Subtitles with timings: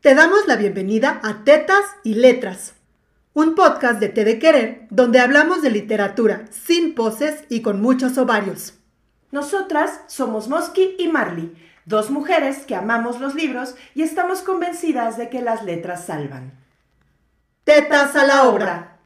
[0.00, 2.72] Te damos la bienvenida a Tetas y Letras,
[3.34, 8.16] un podcast de Te de Querer donde hablamos de literatura sin poses y con muchos
[8.16, 8.78] ovarios.
[9.30, 15.28] Nosotras somos Mosky y Marley, dos mujeres que amamos los libros y estamos convencidas de
[15.28, 16.54] que las letras salvan.
[17.64, 18.96] Tetas a la obra.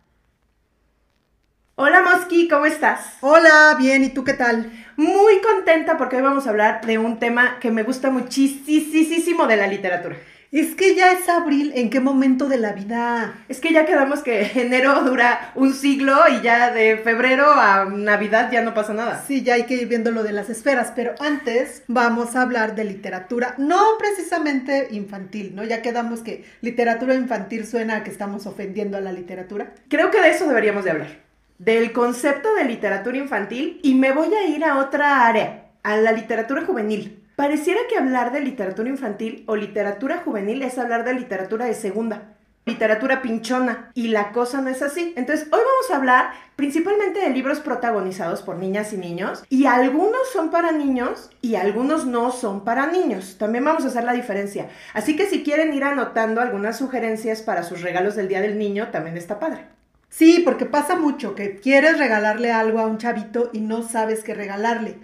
[1.74, 3.16] Hola Mosky, ¿cómo estás?
[3.20, 4.70] Hola, bien, ¿y tú qué tal?
[4.96, 9.56] Muy contenta porque hoy vamos a hablar de un tema que me gusta muchísimo de
[9.56, 10.16] la literatura.
[10.54, 13.34] Es que ya es abril, ¿en qué momento de la vida?
[13.48, 18.52] Es que ya quedamos que enero dura un siglo y ya de febrero a Navidad
[18.52, 19.24] ya no pasa nada.
[19.26, 22.76] Sí, ya hay que ir viendo lo de las esferas, pero antes vamos a hablar
[22.76, 25.64] de literatura, no precisamente infantil, ¿no?
[25.64, 29.72] Ya quedamos que literatura infantil suena a que estamos ofendiendo a la literatura.
[29.88, 31.18] Creo que de eso deberíamos de hablar,
[31.58, 36.12] del concepto de literatura infantil y me voy a ir a otra área, a la
[36.12, 37.23] literatura juvenil.
[37.36, 42.36] Pareciera que hablar de literatura infantil o literatura juvenil es hablar de literatura de segunda,
[42.64, 45.12] literatura pinchona, y la cosa no es así.
[45.16, 50.30] Entonces, hoy vamos a hablar principalmente de libros protagonizados por niñas y niños, y algunos
[50.32, 53.36] son para niños y algunos no son para niños.
[53.36, 54.68] También vamos a hacer la diferencia.
[54.92, 58.90] Así que si quieren ir anotando algunas sugerencias para sus regalos del Día del Niño,
[58.92, 59.66] también está padre.
[60.08, 64.34] Sí, porque pasa mucho que quieres regalarle algo a un chavito y no sabes qué
[64.34, 64.98] regalarle.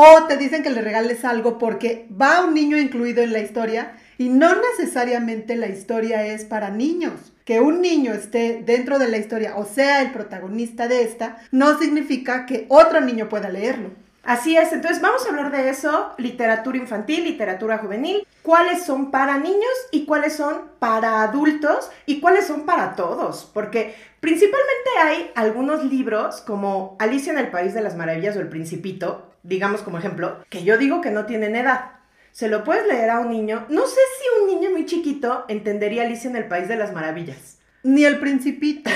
[0.00, 3.96] O te dicen que le regales algo porque va un niño incluido en la historia
[4.16, 7.14] y no necesariamente la historia es para niños.
[7.44, 11.80] Que un niño esté dentro de la historia o sea el protagonista de esta no
[11.80, 13.90] significa que otro niño pueda leerlo.
[14.22, 19.38] Así es, entonces vamos a hablar de eso, literatura infantil, literatura juvenil, cuáles son para
[19.38, 25.82] niños y cuáles son para adultos y cuáles son para todos, porque principalmente hay algunos
[25.82, 30.44] libros como Alicia en el País de las Maravillas o El Principito, digamos como ejemplo,
[30.50, 31.92] que yo digo que no tienen edad.
[32.32, 33.66] Se lo puedes leer a un niño.
[33.68, 37.58] No sé si un niño muy chiquito entendería Alicia en el País de las Maravillas.
[37.82, 38.90] Ni el principito.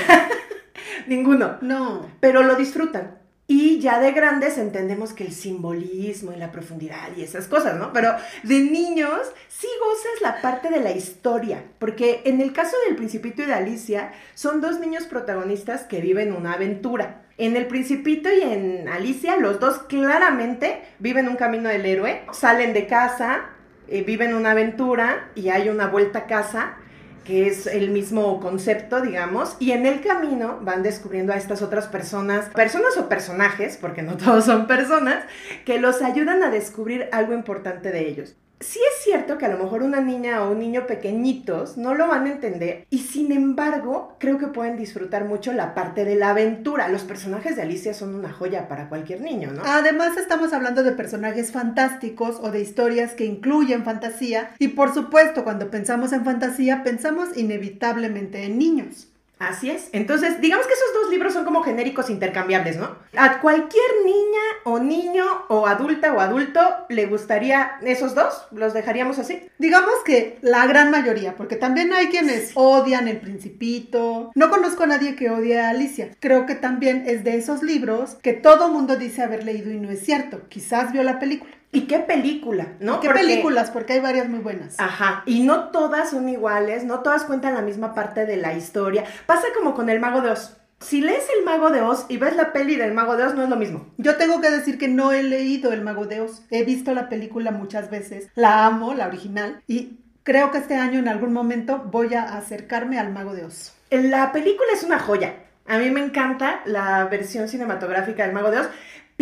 [1.07, 1.57] Ninguno.
[1.61, 2.09] No.
[2.19, 3.17] Pero lo disfrutan.
[3.45, 7.91] Y ya de grandes entendemos que el simbolismo y la profundidad y esas cosas, ¿no?
[7.91, 12.95] Pero de niños sí gozas la parte de la historia, porque en el caso del
[12.95, 17.22] Principito y de Alicia son dos niños protagonistas que viven una aventura.
[17.37, 22.73] En El Principito y en Alicia, los dos claramente viven un camino del héroe, salen
[22.73, 23.49] de casa,
[23.87, 26.75] eh, viven una aventura y hay una vuelta a casa
[27.23, 31.87] que es el mismo concepto, digamos, y en el camino van descubriendo a estas otras
[31.87, 35.23] personas, personas o personajes, porque no todos son personas,
[35.65, 39.63] que los ayudan a descubrir algo importante de ellos sí es cierto que a lo
[39.63, 44.15] mejor una niña o un niño pequeñitos no lo van a entender y sin embargo
[44.19, 46.87] creo que pueden disfrutar mucho la parte de la aventura.
[46.87, 49.63] Los personajes de Alicia son una joya para cualquier niño, ¿no?
[49.65, 55.43] Además estamos hablando de personajes fantásticos o de historias que incluyen fantasía y por supuesto
[55.43, 59.07] cuando pensamos en fantasía pensamos inevitablemente en niños.
[59.47, 59.89] Así es.
[59.91, 62.95] Entonces, digamos que esos dos libros son como genéricos intercambiables, ¿no?
[63.15, 66.59] A cualquier niña o niño o adulta o adulto
[66.89, 69.41] le gustaría esos dos, los dejaríamos así.
[69.57, 74.31] Digamos que la gran mayoría, porque también hay quienes odian el principito.
[74.35, 76.11] No conozco a nadie que odie a Alicia.
[76.19, 79.91] Creo que también es de esos libros que todo mundo dice haber leído y no
[79.91, 80.47] es cierto.
[80.49, 81.51] Quizás vio la película.
[81.73, 82.67] ¿Y qué película?
[82.79, 82.99] ¿No?
[82.99, 83.71] ¿Qué películas?
[83.71, 84.79] Porque hay varias muy buenas.
[84.79, 85.23] Ajá.
[85.25, 89.03] Y no todas son iguales, no todas cuentan la misma parte de la historia.
[89.25, 90.55] Pasa como con el Mago de Oz.
[90.79, 93.41] Si lees el Mago de Oz y ves la peli del Mago de Oz, no
[93.41, 93.87] es lo mismo.
[93.97, 96.43] Yo tengo que decir que no he leído el Mago de Oz.
[96.51, 98.29] He visto la película muchas veces.
[98.35, 99.63] La amo, la original.
[99.65, 103.73] Y creo que este año en algún momento voy a acercarme al Mago de Oz.
[103.89, 105.33] La película es una joya.
[105.65, 108.69] A mí me encanta la versión cinematográfica del Mago de Oz.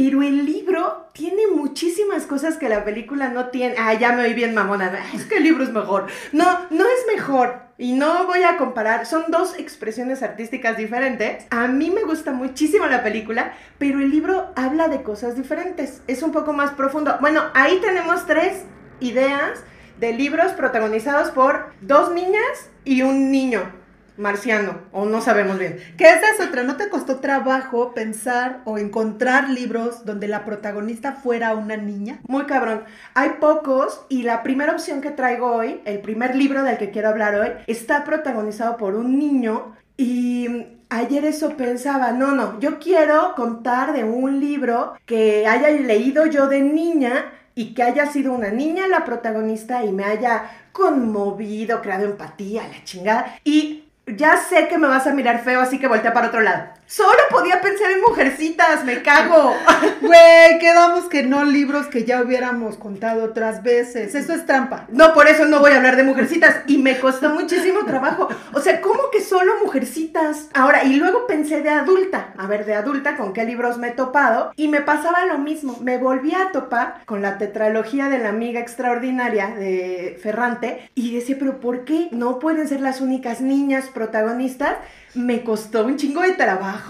[0.03, 3.75] Pero el libro tiene muchísimas cosas que la película no tiene.
[3.77, 4.91] Ah, ya me oí bien mamona.
[5.13, 6.07] Es que el libro es mejor.
[6.31, 7.59] No, no es mejor.
[7.77, 9.05] Y no voy a comparar.
[9.05, 11.45] Son dos expresiones artísticas diferentes.
[11.51, 16.01] A mí me gusta muchísimo la película, pero el libro habla de cosas diferentes.
[16.07, 17.15] Es un poco más profundo.
[17.21, 18.63] Bueno, ahí tenemos tres
[19.01, 19.63] ideas
[19.99, 23.80] de libros protagonizados por dos niñas y un niño
[24.17, 25.77] marciano, o no sabemos bien.
[25.97, 31.13] Que esa es otra, ¿no te costó trabajo pensar o encontrar libros donde la protagonista
[31.13, 32.19] fuera una niña?
[32.27, 32.83] Muy cabrón.
[33.13, 37.09] Hay pocos y la primera opción que traigo hoy, el primer libro del que quiero
[37.09, 40.47] hablar hoy, está protagonizado por un niño y
[40.89, 46.47] ayer eso pensaba, no, no, yo quiero contar de un libro que haya leído yo
[46.47, 52.05] de niña y que haya sido una niña la protagonista y me haya conmovido, creado
[52.05, 53.39] empatía, la chingada.
[53.43, 53.80] Y
[54.15, 56.69] ya sé que me vas a mirar feo, así que voltea para otro lado.
[56.91, 59.55] Solo podía pensar en mujercitas, me cago.
[60.01, 64.13] Güey, quedamos que no libros que ya hubiéramos contado otras veces.
[64.13, 64.87] Eso es trampa.
[64.89, 66.63] No, por eso no voy a hablar de mujercitas.
[66.67, 68.27] Y me costó muchísimo trabajo.
[68.51, 70.49] O sea, ¿cómo que solo mujercitas?
[70.53, 72.33] Ahora, y luego pensé de adulta.
[72.37, 74.51] A ver, de adulta, ¿con qué libros me he topado?
[74.57, 75.77] Y me pasaba lo mismo.
[75.81, 80.89] Me volví a topar con la tetralogía de la amiga extraordinaria de Ferrante.
[80.93, 84.75] Y decía, pero ¿por qué no pueden ser las únicas niñas protagonistas?
[85.13, 86.80] me costó un chingo de trabajo.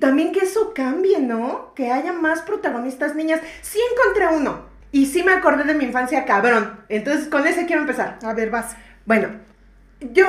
[0.00, 1.72] También que eso cambie, ¿no?
[1.74, 3.40] Que haya más protagonistas niñas.
[3.60, 4.66] Sí encontré uno.
[4.90, 6.80] Y sí me acordé de mi infancia cabrón.
[6.88, 8.18] Entonces con ese quiero empezar.
[8.22, 8.76] A ver, vas.
[9.06, 9.28] Bueno,
[10.00, 10.26] yo,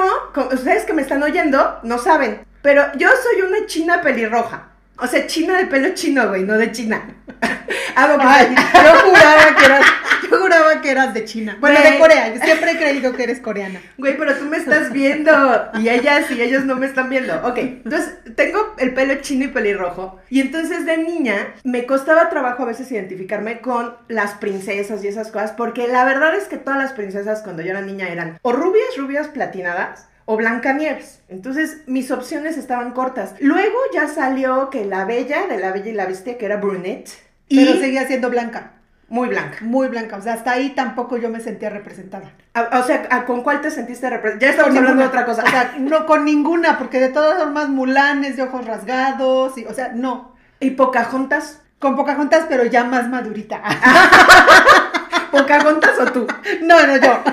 [0.51, 2.45] ustedes que me están oyendo, no saben.
[2.61, 4.72] Pero yo soy una china pelirroja.
[4.99, 7.01] O sea, china de pelo chino, güey, no de China.
[7.95, 9.85] ah, yo juraba que eras,
[10.29, 11.57] yo juraba que eras de China.
[11.59, 12.33] Bueno, de Corea.
[12.33, 13.81] Yo siempre he creído que eres coreana.
[13.97, 15.31] Güey, pero tú me estás viendo.
[15.79, 17.35] Y ellas y ellos no me están viendo.
[17.43, 20.19] Ok, entonces tengo el pelo chino y pelirrojo.
[20.29, 25.31] Y entonces de niña me costaba trabajo a veces identificarme con las princesas y esas
[25.31, 25.53] cosas.
[25.53, 28.95] Porque la verdad es que todas las princesas cuando yo era niña eran o rubias,
[28.95, 31.21] rubias platinadas o Blancanieves.
[31.29, 33.35] Entonces mis opciones estaban cortas.
[33.39, 37.09] Luego ya salió que la Bella, de la Bella y la Bestia, que era brunette.
[37.47, 38.71] Y Pero seguía siendo blanca.
[39.09, 39.57] Muy blanca.
[39.61, 40.17] Muy blanca.
[40.17, 42.31] O sea, hasta ahí tampoco yo me sentía representada.
[42.71, 44.41] o sea, ¿con cuál te sentiste representada?
[44.41, 45.43] Ya estamos hablando de otra cosa.
[45.43, 49.73] O sea, no con ninguna, porque de todas formas mulanes, de ojos rasgados, y, o
[49.73, 50.33] sea, no.
[50.59, 51.61] ¿Y Pocahontas?
[51.77, 53.61] Con Pocahontas, pero ya más madurita.
[55.31, 56.25] ¿Pocahontas o tú?
[56.61, 57.23] No, no, yo.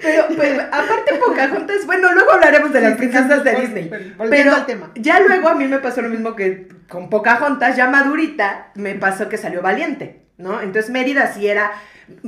[0.00, 3.90] Pero, pero aparte Pocahontas, bueno, luego hablaremos de las princesas de Disney.
[4.30, 4.90] Pero al tema.
[4.94, 9.28] ya luego a mí me pasó lo mismo que con Pocahontas, ya madurita, me pasó
[9.28, 10.60] que salió Valiente, ¿no?
[10.60, 11.72] Entonces Mérida sí era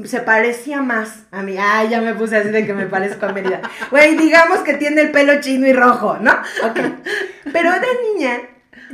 [0.05, 1.57] se parecía más a mí.
[1.59, 3.61] Ay, ya me puse así de que me parezco a Mérida.
[3.91, 6.33] Güey, digamos que tiene el pelo chino y rojo, ¿no?
[6.65, 6.81] Ok.
[7.53, 8.41] Pero de niña,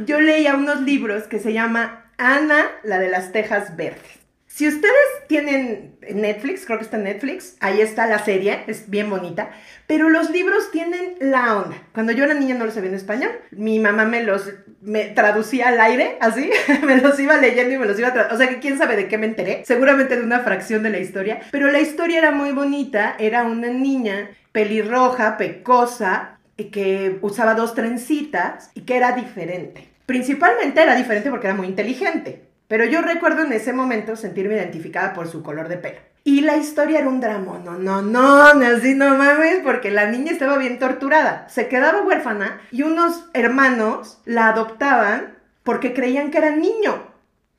[0.05, 4.18] yo leía unos libros que se llama Ana, la de las tejas verdes.
[4.59, 9.09] Si ustedes tienen Netflix, creo que está en Netflix, ahí está la serie, es bien
[9.09, 9.51] bonita,
[9.87, 11.81] pero los libros tienen la onda.
[11.93, 15.69] Cuando yo era niña no los sabía en español, mi mamá me los me traducía
[15.69, 16.51] al aire, así,
[16.85, 19.07] me los iba leyendo y me los iba traduciendo, o sea que quién sabe de
[19.07, 22.51] qué me enteré, seguramente de una fracción de la historia, pero la historia era muy
[22.51, 29.87] bonita, era una niña pelirroja, pecosa, que usaba dos trencitas y que era diferente.
[30.05, 32.48] Principalmente era diferente porque era muy inteligente.
[32.69, 36.01] Pero yo recuerdo en ese momento sentirme identificada por su color de pelo.
[36.23, 40.33] Y la historia era un drama, no, no, no, así no mames, porque la niña
[40.33, 41.49] estaba bien torturada.
[41.49, 47.03] Se quedaba huérfana y unos hermanos la adoptaban porque creían que era niño.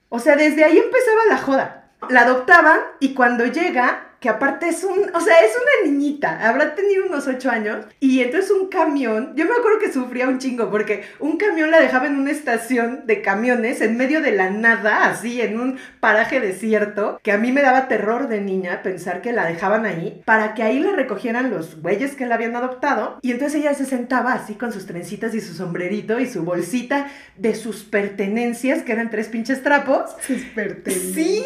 [0.09, 1.89] O sea, desde ahí empezaba la joda.
[2.09, 6.75] La adoptaban y cuando llega que aparte es un, o sea, es una niñita, habrá
[6.75, 10.69] tenido unos ocho años, y entonces un camión, yo me acuerdo que sufría un chingo,
[10.69, 15.05] porque un camión la dejaba en una estación de camiones en medio de la nada,
[15.05, 19.31] así, en un paraje desierto, que a mí me daba terror de niña pensar que
[19.31, 23.31] la dejaban ahí, para que ahí la recogieran los güeyes que la habían adoptado, y
[23.31, 27.07] entonces ella se sentaba así con sus trencitas y su sombrerito y su bolsita
[27.37, 30.11] de sus pertenencias, que eran tres pinches trapos.
[30.25, 31.13] Sus pertenencias.
[31.13, 31.45] Sí,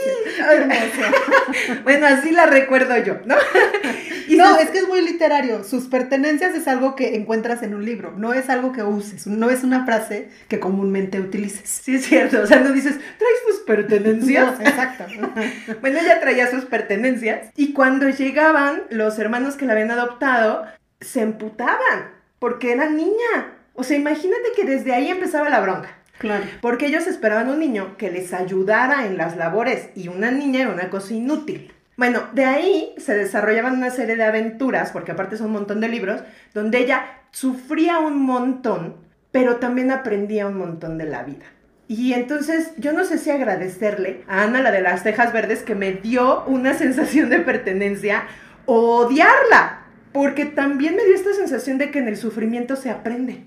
[1.84, 3.36] bueno, así la recuerdo yo, ¿no?
[4.28, 5.64] y no, es que es muy literario.
[5.64, 9.50] Sus pertenencias es algo que encuentras en un libro, no es algo que uses, no
[9.50, 11.70] es una frase que comúnmente utilices.
[11.70, 12.42] Sí, es cierto.
[12.42, 14.60] O sea, no dices, traes tus pertenencias.
[14.60, 15.06] exacto.
[15.82, 20.66] bueno, ella traía sus pertenencias y cuando llegaban los hermanos que la habían adoptado,
[21.02, 23.58] se emputaban porque era niña.
[23.74, 25.98] O sea, imagínate que desde ahí empezaba la bronca.
[26.20, 26.46] Claro.
[26.62, 30.70] Porque ellos esperaban un niño que les ayudara en las labores y una niña era
[30.70, 31.73] una cosa inútil.
[31.96, 35.90] Bueno, de ahí se desarrollaban una serie de aventuras, porque aparte son un montón de
[35.90, 36.22] libros,
[36.54, 38.96] donde ella sufría un montón,
[39.32, 41.46] pero también aprendía un montón de la vida.
[41.88, 45.76] Y entonces yo no sé si agradecerle a Ana, la de las cejas verdes, que
[45.76, 48.24] me dio una sensación de pertenencia
[48.66, 53.46] o odiarla, porque también me dio esta sensación de que en el sufrimiento se aprende,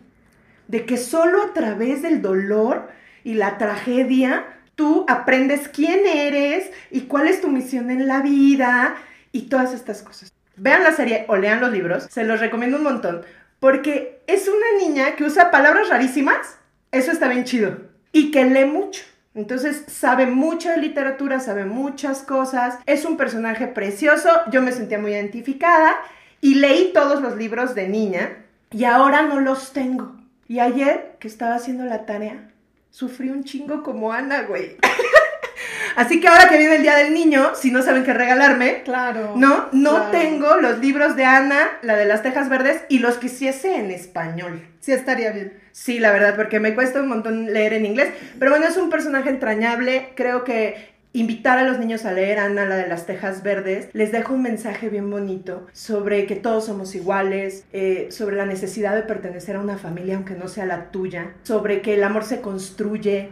[0.69, 2.88] de que solo a través del dolor
[3.25, 4.45] y la tragedia
[4.76, 8.95] tú aprendes quién eres y cuál es tu misión en la vida
[9.33, 10.33] y todas estas cosas.
[10.56, 13.23] Vean la serie o lean los libros, se los recomiendo un montón,
[13.59, 16.59] porque es una niña que usa palabras rarísimas,
[16.92, 17.78] eso está bien chido,
[18.12, 19.02] y que lee mucho.
[19.35, 24.99] Entonces sabe mucho de literatura, sabe muchas cosas, es un personaje precioso, yo me sentía
[24.99, 25.97] muy identificada
[26.40, 30.16] y leí todos los libros de niña y ahora no los tengo.
[30.49, 32.49] Y ayer que estaba haciendo la tarea,
[32.97, 34.79] sufrí un chingo como Ana, güey.
[35.97, 39.35] Así que ahora que viene el Día del Niño, si no saben qué regalarme, Claro.
[39.37, 40.11] no, no claro.
[40.12, 44.67] tengo los libros de Ana, la de las Tejas Verdes, y los quisiese en español.
[44.81, 45.53] Sí, estaría bien.
[45.73, 48.09] Sí, la verdad, porque me cuesta un montón leer en inglés.
[48.38, 50.12] Pero bueno, es un personaje entrañable.
[50.15, 54.12] Creo que invitar a los niños a leer Ana, la de las Tejas Verdes, les
[54.12, 59.02] deja un mensaje bien bonito sobre que todos somos iguales, eh, sobre la necesidad de
[59.02, 63.30] pertenecer a una familia aunque no sea la tuya, sobre que el amor se construye.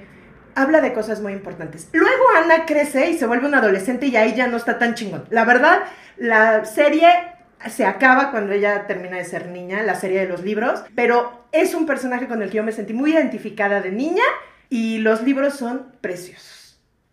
[0.55, 1.89] Habla de cosas muy importantes.
[1.93, 5.27] Luego Ana crece y se vuelve una adolescente y ahí ya no está tan chingón.
[5.29, 5.81] La verdad,
[6.17, 7.09] la serie
[7.69, 11.75] se acaba cuando ella termina de ser niña, la serie de los libros, pero es
[11.75, 14.25] un personaje con el que yo me sentí muy identificada de niña
[14.71, 16.54] y los libros son preciosos.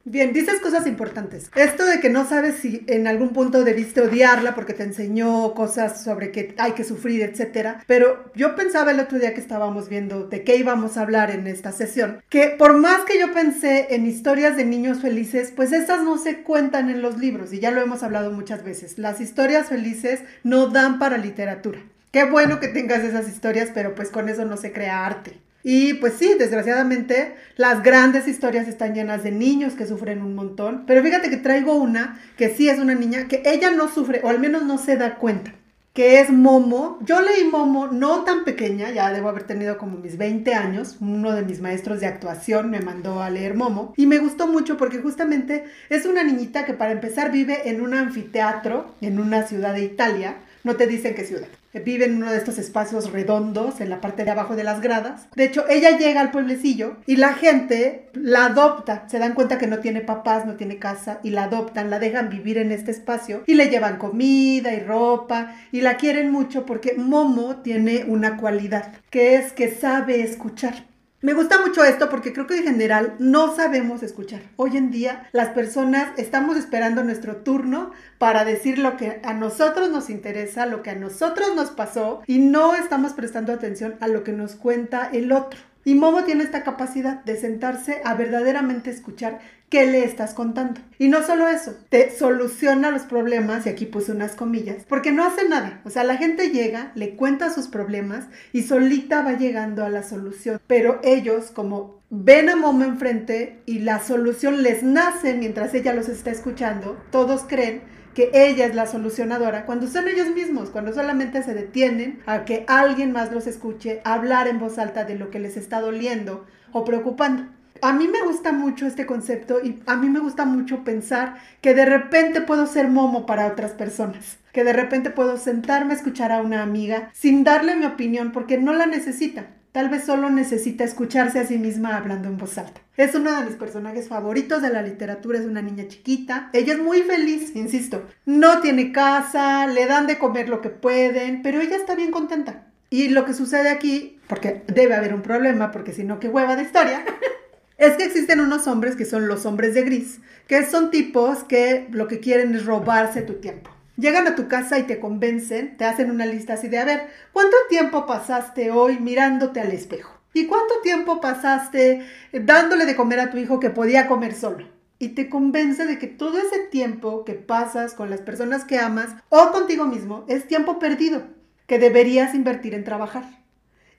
[0.03, 1.51] Bien, dices cosas importantes.
[1.55, 6.03] Esto de que no sabes si en algún punto debiste odiarla porque te enseñó cosas
[6.03, 7.83] sobre que hay que sufrir, etcétera.
[7.85, 11.45] Pero yo pensaba el otro día que estábamos viendo de qué íbamos a hablar en
[11.45, 16.01] esta sesión, que por más que yo pensé en historias de niños felices, pues esas
[16.03, 18.97] no se cuentan en los libros y ya lo hemos hablado muchas veces.
[18.97, 21.79] Las historias felices no dan para literatura.
[22.11, 25.39] Qué bueno que tengas esas historias, pero pues con eso no se crea arte.
[25.63, 30.83] Y pues sí, desgraciadamente las grandes historias están llenas de niños que sufren un montón.
[30.87, 34.29] Pero fíjate que traigo una que sí es una niña que ella no sufre, o
[34.29, 35.53] al menos no se da cuenta,
[35.93, 36.97] que es Momo.
[37.01, 40.97] Yo leí Momo no tan pequeña, ya debo haber tenido como mis 20 años.
[40.99, 44.77] Uno de mis maestros de actuación me mandó a leer Momo y me gustó mucho
[44.77, 49.73] porque justamente es una niñita que para empezar vive en un anfiteatro en una ciudad
[49.73, 50.37] de Italia.
[50.63, 51.47] No te dicen qué ciudad.
[51.73, 55.27] Vive en uno de estos espacios redondos en la parte de abajo de las gradas.
[55.35, 59.07] De hecho, ella llega al pueblecillo y la gente la adopta.
[59.07, 62.29] Se dan cuenta que no tiene papás, no tiene casa y la adoptan, la dejan
[62.29, 66.95] vivir en este espacio y le llevan comida y ropa y la quieren mucho porque
[66.95, 70.90] Momo tiene una cualidad que es que sabe escuchar.
[71.23, 74.41] Me gusta mucho esto porque creo que en general no sabemos escuchar.
[74.55, 79.91] Hoy en día las personas estamos esperando nuestro turno para decir lo que a nosotros
[79.91, 84.23] nos interesa, lo que a nosotros nos pasó y no estamos prestando atención a lo
[84.23, 85.59] que nos cuenta el otro.
[85.85, 90.81] Y Momo tiene esta capacidad de sentarse a verdaderamente escuchar qué le estás contando.
[90.99, 95.25] Y no solo eso, te soluciona los problemas, y aquí puse unas comillas, porque no
[95.25, 95.81] hace nada.
[95.85, 100.03] O sea, la gente llega, le cuenta sus problemas y solita va llegando a la
[100.03, 100.59] solución.
[100.67, 106.09] Pero ellos, como ven a Momo enfrente y la solución les nace mientras ella los
[106.09, 107.81] está escuchando, todos creen
[108.13, 112.65] que ella es la solucionadora, cuando son ellos mismos, cuando solamente se detienen a que
[112.67, 116.83] alguien más los escuche hablar en voz alta de lo que les está doliendo o
[116.83, 117.45] preocupando.
[117.83, 121.73] A mí me gusta mucho este concepto y a mí me gusta mucho pensar que
[121.73, 126.31] de repente puedo ser momo para otras personas, que de repente puedo sentarme a escuchar
[126.31, 129.47] a una amiga sin darle mi opinión porque no la necesita.
[129.71, 132.81] Tal vez solo necesita escucharse a sí misma hablando en voz alta.
[132.97, 136.49] Es uno de mis personajes favoritos de la literatura, es una niña chiquita.
[136.53, 138.05] Ella es muy feliz, insisto.
[138.25, 142.67] No tiene casa, le dan de comer lo que pueden, pero ella está bien contenta.
[142.91, 146.57] Y lo que sucede aquí, porque debe haber un problema, porque si no, qué hueva
[146.57, 147.05] de historia,
[147.81, 151.87] es que existen unos hombres que son los hombres de gris, que son tipos que
[151.89, 153.71] lo que quieren es robarse tu tiempo.
[153.97, 157.07] Llegan a tu casa y te convencen, te hacen una lista así de, a ver,
[157.33, 160.15] ¿cuánto tiempo pasaste hoy mirándote al espejo?
[160.31, 164.67] ¿Y cuánto tiempo pasaste dándole de comer a tu hijo que podía comer solo?
[164.99, 169.09] Y te convence de que todo ese tiempo que pasas con las personas que amas
[169.29, 171.23] o contigo mismo es tiempo perdido,
[171.65, 173.23] que deberías invertir en trabajar.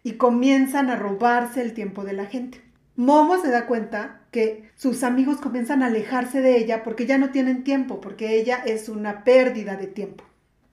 [0.05, 2.72] Y comienzan a robarse el tiempo de la gente.
[2.97, 7.31] Momo se da cuenta que sus amigos comienzan a alejarse de ella porque ya no
[7.31, 10.25] tienen tiempo, porque ella es una pérdida de tiempo.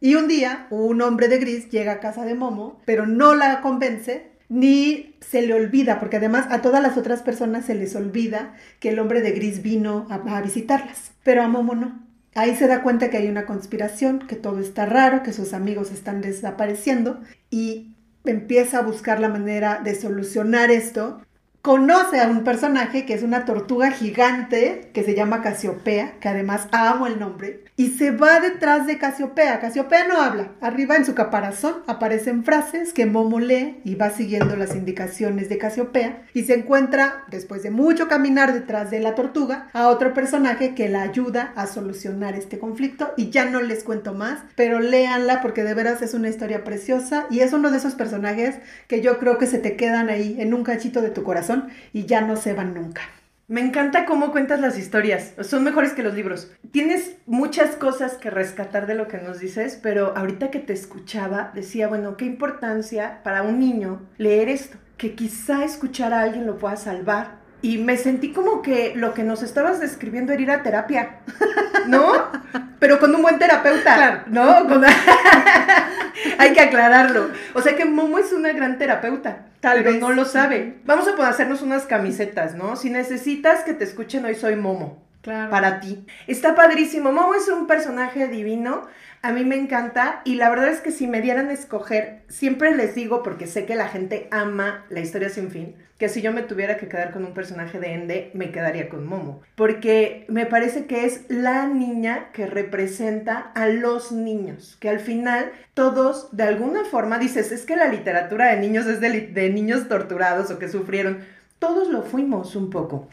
[0.02, 3.62] Y un día, un hombre de gris llega a casa de Momo, pero no la
[3.62, 8.56] convence ni se le olvida, porque además a todas las otras personas se les olvida
[8.80, 12.00] que el hombre de gris vino a, visitarlas, pero a Momo no.
[12.34, 15.92] Ahí se da cuenta que hay una conspiración, que todo está raro, que sus amigos
[15.92, 17.96] están desapareciendo y
[18.26, 21.22] empieza a buscar la manera de solucionar esto
[21.62, 26.68] conoce a un personaje que es una tortuga gigante que se llama Casiopea, que además
[26.72, 29.60] amo el nombre, y se va detrás de Casiopea.
[29.60, 30.52] Casiopea no habla.
[30.62, 35.58] Arriba en su caparazón aparecen frases que Momo lee y va siguiendo las indicaciones de
[35.58, 40.76] Casiopea y se encuentra, después de mucho caminar detrás de la tortuga, a otro personaje
[40.76, 45.42] que la ayuda a solucionar este conflicto y ya no les cuento más, pero léanla
[45.42, 48.56] porque de veras es una historia preciosa y es uno de esos personajes
[48.88, 51.49] que yo creo que se te quedan ahí en un cachito de tu corazón
[51.94, 53.02] y ya no se van nunca.
[53.48, 55.34] Me encanta cómo cuentas las historias.
[55.42, 56.52] Son mejores que los libros.
[56.70, 61.52] Tienes muchas cosas que rescatar de lo que nos dices, pero ahorita que te escuchaba
[61.56, 64.78] decía, bueno, qué importancia para un niño leer esto.
[64.98, 69.24] Que quizá escuchar a alguien lo pueda salvar y me sentí como que lo que
[69.24, 71.20] nos estabas describiendo era ir a terapia,
[71.88, 72.14] ¿no?
[72.80, 74.56] Pero con un buen terapeuta, ¿no?
[76.38, 77.30] Hay que aclararlo.
[77.54, 80.80] O sea que Momo es una gran terapeuta, Tal pero no lo sabe.
[80.86, 82.76] Vamos a poder hacernos unas camisetas, ¿no?
[82.76, 85.09] Si necesitas que te escuchen hoy soy Momo.
[85.24, 86.06] Para ti.
[86.28, 87.12] Está padrísimo.
[87.12, 88.88] Momo es un personaje divino
[89.22, 92.74] a mí me encanta y la verdad es que si me dieran a escoger, siempre
[92.74, 96.32] les digo, porque sé que la gente ama la historia sin fin, que si yo
[96.32, 99.42] me tuviera que quedar con un personaje de Ende, me quedaría con Momo.
[99.56, 105.52] Porque me parece que es la niña que representa a los niños, que al final
[105.74, 109.90] todos, de alguna forma, dices, es que la literatura de niños es de, de niños
[109.90, 111.20] torturados o que sufrieron.
[111.60, 113.10] Todos lo fuimos un poco.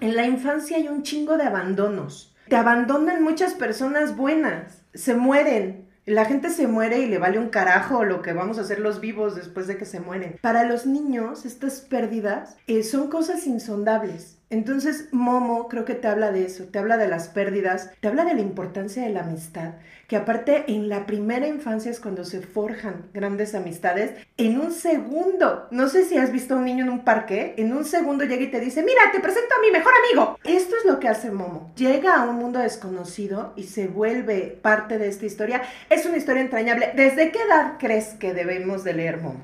[0.00, 2.34] En la infancia hay un chingo de abandonos.
[2.48, 5.88] Te abandonan muchas personas buenas se mueren.
[6.06, 9.00] La gente se muere y le vale un carajo lo que vamos a hacer los
[9.00, 10.38] vivos después de que se mueren.
[10.40, 14.39] Para los niños, estas pérdidas eh, son cosas insondables.
[14.50, 18.24] Entonces, Momo creo que te habla de eso, te habla de las pérdidas, te habla
[18.24, 19.74] de la importancia de la amistad,
[20.08, 24.10] que aparte en la primera infancia es cuando se forjan grandes amistades.
[24.36, 27.72] En un segundo, no sé si has visto a un niño en un parque, en
[27.72, 30.36] un segundo llega y te dice, mira, te presento a mi mejor amigo.
[30.42, 31.70] Esto es lo que hace Momo.
[31.76, 35.62] Llega a un mundo desconocido y se vuelve parte de esta historia.
[35.90, 36.90] Es una historia entrañable.
[36.96, 39.42] ¿Desde qué edad crees que debemos de leer Momo?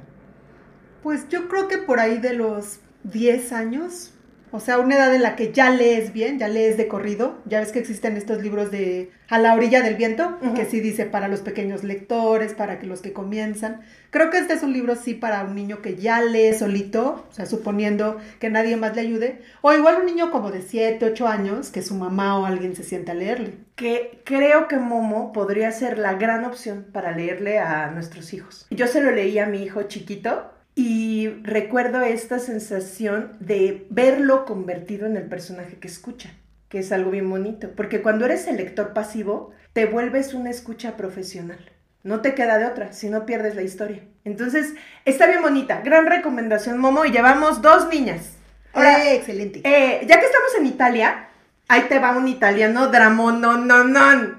[1.04, 4.15] Pues yo creo que por ahí de los 10 años,
[4.52, 7.38] o sea, una edad en la que ya lees bien, ya lees de corrido.
[7.46, 11.04] Ya ves que existen estos libros de A la orilla del viento, que sí dice
[11.04, 13.80] para los pequeños lectores, para que los que comienzan.
[14.10, 17.32] Creo que este es un libro sí para un niño que ya lee solito, o
[17.34, 19.42] sea, suponiendo que nadie más le ayude.
[19.62, 22.84] O igual un niño como de 7, 8 años, que su mamá o alguien se
[22.84, 23.54] sienta a leerle.
[23.74, 28.66] Que creo que Momo podría ser la gran opción para leerle a nuestros hijos.
[28.70, 35.06] Yo se lo leí a mi hijo chiquito y recuerdo esta sensación de verlo convertido
[35.06, 36.34] en el personaje que escucha,
[36.68, 40.94] que es algo bien bonito, porque cuando eres el lector pasivo, te vuelves una escucha
[40.98, 41.58] profesional.
[42.02, 44.02] No te queda de otra, si no pierdes la historia.
[44.24, 44.74] Entonces,
[45.06, 45.80] está bien bonita.
[45.80, 48.34] Gran recomendación, Momo, y llevamos dos niñas.
[48.74, 49.62] Ahora, eh, excelente.
[49.64, 51.28] Eh, ya que estamos en Italia,
[51.68, 54.36] ahí te va un italiano dramón, no, no, no.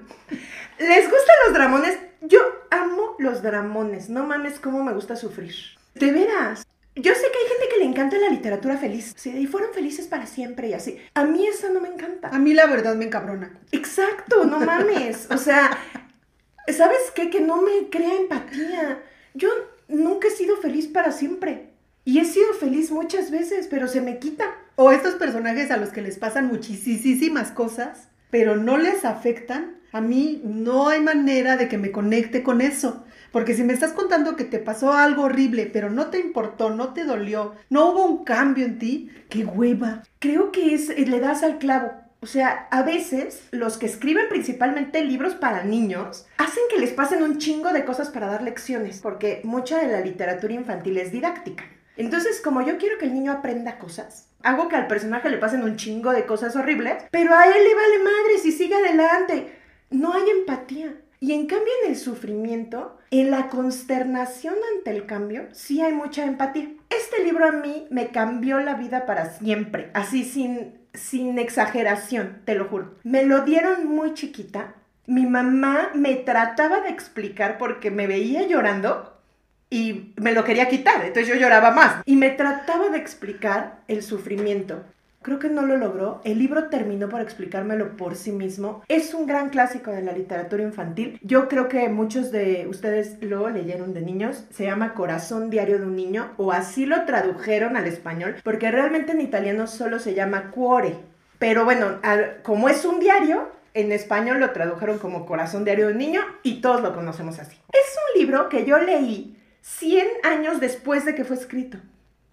[0.77, 1.97] ¿Les gustan los dramones?
[2.21, 4.09] Yo amo los dramones.
[4.09, 5.76] No mames cómo me gusta sufrir.
[5.99, 6.65] De veras.
[6.95, 9.13] Yo sé que hay gente que le encanta la literatura feliz.
[9.15, 10.97] Sí, y fueron felices para siempre y así.
[11.13, 12.29] A mí esa no me encanta.
[12.29, 13.51] A mí la verdad me encabrona.
[13.71, 15.27] Exacto, no mames.
[15.29, 15.77] O sea,
[16.67, 17.29] ¿sabes qué?
[17.29, 19.03] Que no me crea empatía.
[19.35, 19.49] Yo
[19.87, 21.69] nunca he sido feliz para siempre.
[22.03, 24.45] Y he sido feliz muchas veces, pero se me quita.
[24.75, 29.75] O estos personajes a los que les pasan muchísimas cosas, pero no les afectan.
[29.91, 33.03] A mí no hay manera de que me conecte con eso.
[33.31, 36.93] Porque si me estás contando que te pasó algo horrible, pero no te importó, no
[36.93, 40.03] te dolió, no hubo un cambio en ti, qué hueva.
[40.19, 41.91] Creo que es, eh, le das al clavo.
[42.19, 47.21] O sea, a veces los que escriben principalmente libros para niños hacen que les pasen
[47.21, 51.63] un chingo de cosas para dar lecciones, porque mucha de la literatura infantil es didáctica.
[51.95, 55.63] Entonces, como yo quiero que el niño aprenda cosas, hago que al personaje le pasen
[55.63, 59.55] un chingo de cosas horribles, pero a él le vale madre si sigue adelante.
[59.89, 60.95] No hay empatía.
[61.19, 66.25] Y en cambio en el sufrimiento, en la consternación ante el cambio, sí hay mucha
[66.25, 66.69] empatía.
[66.89, 72.53] Este libro a mí me cambió la vida para siempre, así sin, sin exageración, te
[72.53, 72.95] lo juro.
[73.03, 74.75] Me lo dieron muy chiquita.
[75.07, 79.17] Mi mamá me trataba de explicar porque me veía llorando
[79.69, 82.03] y me lo quería quitar, entonces yo lloraba más.
[82.05, 84.83] Y me trataba de explicar el sufrimiento.
[85.27, 86.21] Creo que no lo logró.
[86.23, 88.81] El libro terminó por explicármelo por sí mismo.
[88.87, 91.19] Es un gran clásico de la literatura infantil.
[91.21, 94.45] Yo creo que muchos de ustedes lo leyeron de niños.
[94.51, 99.11] Se llama Corazón Diario de un Niño o así lo tradujeron al español porque realmente
[99.11, 100.95] en italiano solo se llama Cuore.
[101.39, 101.99] Pero bueno,
[102.41, 106.61] como es un diario, en español lo tradujeron como Corazón Diario de un Niño y
[106.61, 107.57] todos lo conocemos así.
[107.73, 111.79] Es un libro que yo leí 100 años después de que fue escrito.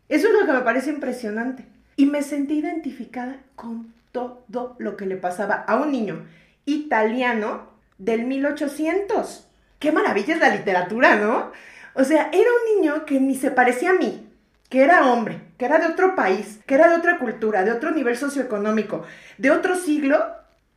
[0.09, 1.74] Eso es lo que me parece impresionante.
[1.97, 6.27] Y me sentí identificada con todo lo que le pasaba a un niño
[6.67, 9.49] italiano del 1800.
[9.79, 11.53] Qué maravilla es la literatura, ¿no?
[11.95, 14.29] O sea, era un niño que ni se parecía a mí,
[14.69, 17.91] que era hombre, que era de otro país, que era de otra cultura, de otro
[17.91, 19.05] nivel socioeconómico,
[19.39, 20.25] de otro siglo,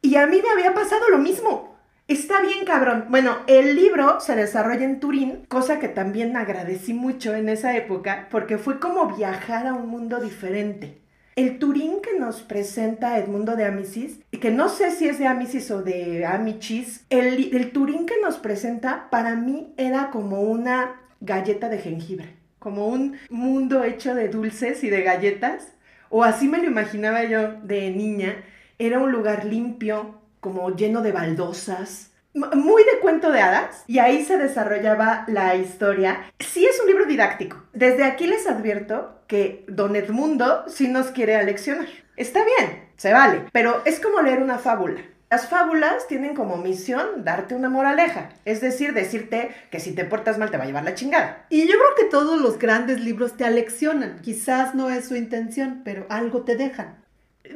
[0.01, 1.75] y a mí me había pasado lo mismo.
[2.07, 3.05] Está bien, cabrón.
[3.09, 8.27] Bueno, el libro se desarrolla en Turín, cosa que también agradecí mucho en esa época,
[8.31, 11.01] porque fue como viajar a un mundo diferente.
[11.37, 15.27] El Turín que nos presenta Edmundo de Amicis, y que no sé si es de
[15.27, 21.69] Amicis o de Amichis, el Turín que nos presenta para mí era como una galleta
[21.69, 25.75] de jengibre, como un mundo hecho de dulces y de galletas,
[26.09, 28.43] o así me lo imaginaba yo de niña,
[28.79, 32.13] era un lugar limpio, como lleno de baldosas,
[32.55, 36.31] muy de cuento de hadas y ahí se desarrollaba la historia.
[36.39, 37.63] Sí es un libro didáctico.
[37.73, 41.87] Desde aquí les advierto que don Edmundo sí nos quiere aleccionar.
[42.15, 45.01] Está bien, se vale, pero es como leer una fábula.
[45.29, 50.37] Las fábulas tienen como misión darte una moraleja, es decir, decirte que si te portas
[50.37, 51.45] mal te va a llevar la chingada.
[51.49, 54.21] Y yo creo que todos los grandes libros te aleccionan.
[54.21, 57.03] Quizás no es su intención, pero algo te dejan.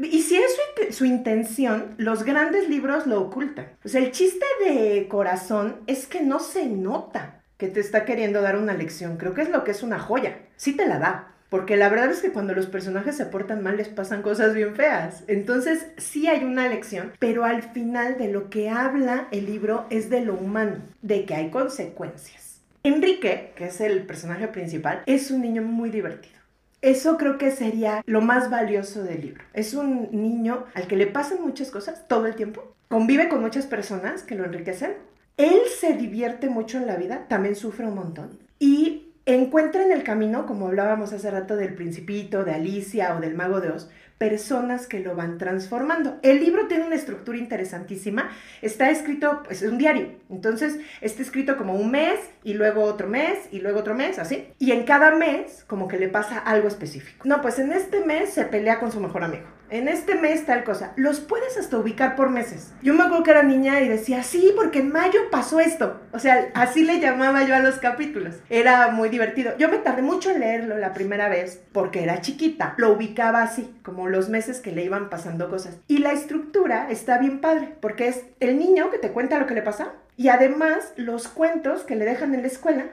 [0.02, 3.68] Y si es su, intención, los grandes libros lo ocultan.
[3.84, 8.42] O sea, el chiste de corazón es que no se nota que te está queriendo
[8.42, 9.18] dar una lección.
[9.18, 10.38] Creo que es lo que es una joya.
[10.56, 11.28] Sí te la da.
[11.50, 14.74] Porque la verdad es que cuando los personajes se portan mal les pasan cosas bien
[14.74, 15.26] feas.
[15.28, 20.10] Entonces sí hay una lección, pero al final de lo que habla el libro es
[20.10, 22.62] de lo humano, de que hay consecuencias.
[22.84, 26.41] Enrique, que es el personaje principal, es un niño muy divertido.
[26.82, 29.44] Eso creo que sería lo más valioso del libro.
[29.54, 32.74] Es un niño al que le pasan muchas cosas todo el tiempo.
[32.88, 34.94] Convive con muchas personas que lo enriquecen.
[35.38, 38.40] Él se divierte mucho en la vida, también sufre un montón.
[38.58, 43.36] Y encuentra en el camino, como hablábamos hace rato del principito, de Alicia o del
[43.36, 43.90] mago de Oz,
[44.22, 46.20] personas que lo van transformando.
[46.22, 48.30] El libro tiene una estructura interesantísima.
[48.62, 50.10] Está escrito, pues es un diario.
[50.30, 54.48] Entonces, está escrito como un mes y luego otro mes y luego otro mes, así.
[54.60, 57.28] Y en cada mes, como que le pasa algo específico.
[57.28, 60.64] No, pues en este mes se pelea con su mejor amigo en este mes tal
[60.64, 60.92] cosa.
[60.98, 62.74] Los puedes hasta ubicar por meses.
[62.84, 66.00] Yo me acuerdo que era niña y decía, sí, porque en mayo pasó esto.
[66.12, 68.36] O sea, así le llamaba yo a los capítulos.
[68.50, 69.58] Era muy divertido.
[69.58, 72.76] Yo me tardé mucho en leerlo la primera vez porque era chiquita.
[72.78, 75.78] Lo ubicaba así, como los meses que le iban pasando cosas.
[75.88, 79.56] Y la estructura está bien padre porque es el niño que te cuenta lo que
[79.56, 82.88] le pasa y además los cuentos que le dejan en la escuela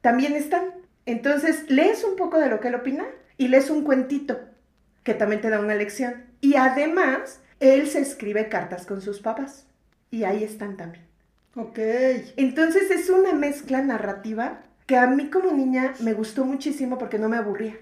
[0.00, 0.64] también están.
[1.04, 3.04] Entonces lees un poco de lo que él opina
[3.36, 4.40] y lees un cuentito
[5.02, 6.24] que también te da una lección.
[6.40, 9.66] Y además, él se escribe cartas con sus papás.
[10.10, 11.04] Y ahí están también.
[11.54, 11.78] Ok.
[12.36, 17.28] Entonces es una mezcla narrativa que a mí como niña me gustó muchísimo porque no
[17.28, 17.76] me aburría.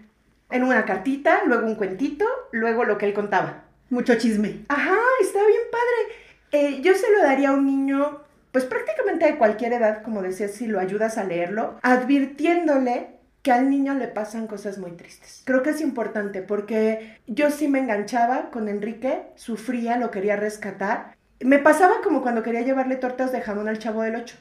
[0.51, 3.65] En una cartita, luego un cuentito, luego lo que él contaba.
[3.89, 4.65] Mucho chisme.
[4.69, 6.15] Ajá, está bien padre.
[6.53, 10.49] Eh, yo se lo daría a un niño, pues prácticamente de cualquier edad, como decía,
[10.49, 15.42] si lo ayudas a leerlo, advirtiéndole que al niño le pasan cosas muy tristes.
[15.44, 21.16] Creo que es importante porque yo sí me enganchaba con Enrique, sufría, lo quería rescatar.
[21.40, 24.37] Me pasaba como cuando quería llevarle tortas de jamón al chavo del 8.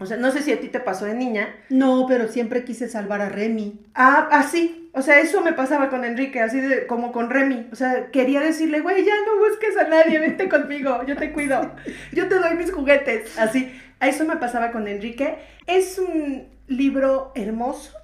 [0.00, 1.56] O sea, no sé si a ti te pasó de niña.
[1.70, 3.86] No, pero siempre quise salvar a Remy.
[3.94, 4.90] Ah, así.
[4.94, 7.68] o sea, eso me pasaba con Enrique, así de, como con Remy.
[7.72, 11.72] O sea, quería decirle, güey, ya no busques a nadie, vente conmigo, yo te cuido.
[12.12, 13.36] Yo te doy mis juguetes.
[13.38, 13.72] Así.
[14.00, 15.38] A eso me pasaba con Enrique.
[15.66, 17.98] Es un libro hermoso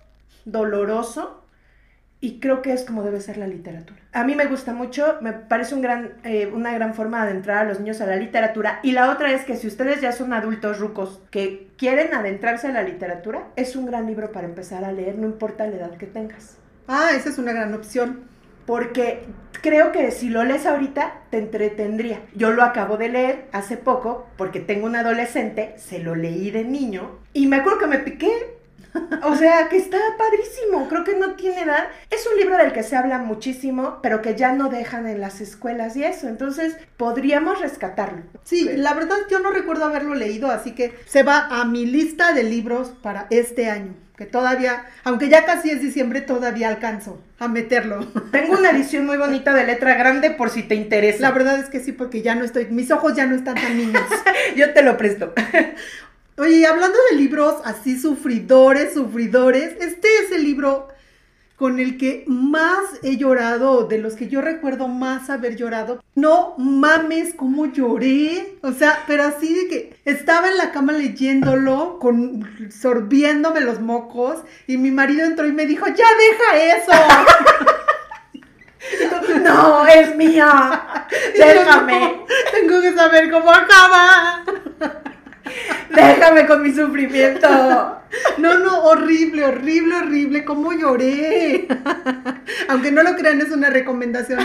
[0.45, 1.45] doloroso
[2.25, 4.01] y creo que es como debe ser la literatura.
[4.13, 7.59] A mí me gusta mucho, me parece un gran, eh, una gran forma de adentrar
[7.59, 8.81] a los niños a la literatura.
[8.83, 12.73] Y la otra es que si ustedes ya son adultos rucos que quieren adentrarse a
[12.73, 16.07] la literatura, es un gran libro para empezar a leer, no importa la edad que
[16.07, 16.57] tengas.
[16.89, 18.25] Ah, esa es una gran opción.
[18.65, 19.27] Porque
[19.61, 22.23] creo que si lo lees ahorita, te entretendría.
[22.35, 26.65] Yo lo acabo de leer hace poco, porque tengo un adolescente, se lo leí de
[26.65, 28.54] niño, y me acuerdo que me piqué
[29.23, 31.89] o sea, que está padrísimo, creo que no tiene edad.
[32.11, 35.41] Es un libro del que se habla muchísimo, pero que ya no dejan en las
[35.41, 38.23] escuelas y eso, entonces podríamos rescatarlo.
[38.45, 42.33] Sí, la verdad yo no recuerdo haberlo leído, así que se va a mi lista
[42.33, 47.49] de libros para este año que todavía, aunque ya casi es diciembre, todavía alcanzo a
[47.49, 48.07] meterlo.
[48.31, 51.21] Tengo una edición muy bonita de letra grande por si te interesa.
[51.21, 53.77] La verdad es que sí, porque ya no estoy, mis ojos ya no están tan
[53.77, 54.05] niños.
[54.57, 55.33] Yo te lo presto.
[56.37, 60.89] Oye, hablando de libros así sufridores, sufridores, este es el libro
[61.57, 66.03] con el que más he llorado, de los que yo recuerdo más haber llorado.
[66.17, 68.59] No mames cómo lloré.
[68.63, 74.41] O sea, pero así de que estaba en la cama leyéndolo, con, sorbiéndome los mocos,
[74.67, 76.93] y mi marido entró y me dijo, ya deja eso.
[79.45, 81.07] no, es mía.
[81.39, 82.25] Déjame.
[82.51, 84.45] tengo que saber cómo acaba.
[85.95, 87.49] Déjame con mi sufrimiento.
[88.39, 90.45] No, no, horrible, horrible, horrible.
[90.45, 91.67] ¿Cómo lloré?
[92.69, 94.41] Aunque no lo crean, es una recomendación.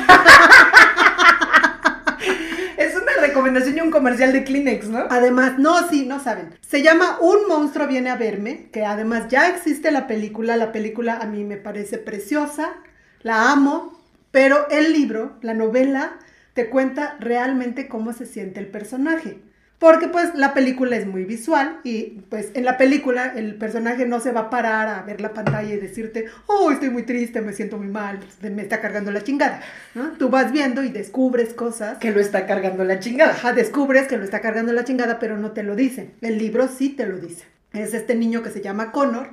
[2.78, 5.06] Es una recomendación y un comercial de Kleenex, ¿no?
[5.10, 6.58] Además, no, sí, no saben.
[6.62, 10.56] Se llama Un monstruo viene a verme, que además ya existe la película.
[10.56, 12.76] La película a mí me parece preciosa,
[13.22, 16.20] la amo, pero el libro, la novela,
[16.54, 19.42] te cuenta realmente cómo se siente el personaje.
[19.80, 24.20] Porque pues la película es muy visual y pues en la película el personaje no
[24.20, 27.54] se va a parar a ver la pantalla y decirte, oh, estoy muy triste, me
[27.54, 29.62] siento muy mal, me está cargando la chingada.
[29.96, 30.12] ¿no?
[30.18, 31.98] Tú vas viendo y descubres cosas.
[32.00, 33.32] Que lo está cargando la chingada.
[33.32, 36.12] Ajá, descubres que lo está cargando la chingada, pero no te lo dicen.
[36.20, 37.46] El libro sí te lo dice.
[37.72, 39.30] Es este niño que se llama Connor,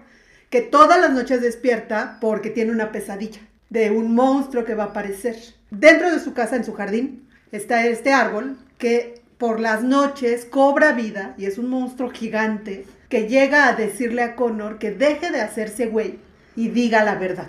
[0.48, 4.86] que todas las noches despierta porque tiene una pesadilla de un monstruo que va a
[4.88, 5.36] aparecer.
[5.70, 10.92] Dentro de su casa, en su jardín, está este árbol que por las noches cobra
[10.92, 15.40] vida y es un monstruo gigante que llega a decirle a Connor que deje de
[15.40, 16.18] hacerse güey
[16.56, 17.48] y diga la verdad.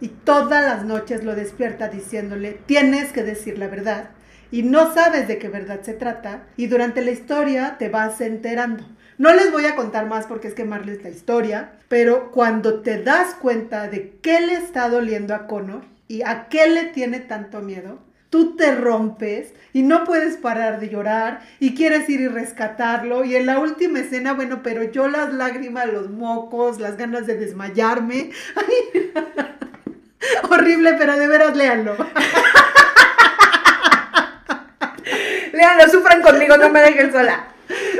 [0.00, 4.10] Y todas las noches lo despierta diciéndole, tienes que decir la verdad.
[4.50, 6.44] Y no sabes de qué verdad se trata.
[6.56, 8.84] Y durante la historia te vas enterando.
[9.16, 11.72] No les voy a contar más porque es quemarles la historia.
[11.88, 16.68] Pero cuando te das cuenta de qué le está doliendo a Connor y a qué
[16.68, 17.98] le tiene tanto miedo,
[18.34, 23.24] tú te rompes y no puedes parar de llorar y quieres ir y rescatarlo.
[23.24, 27.36] Y en la última escena, bueno, pero yo las lágrimas, los mocos, las ganas de
[27.36, 28.32] desmayarme.
[30.50, 31.96] Horrible, pero de veras léanlo.
[35.52, 37.44] léanlo, sufran conmigo, no me dejen sola.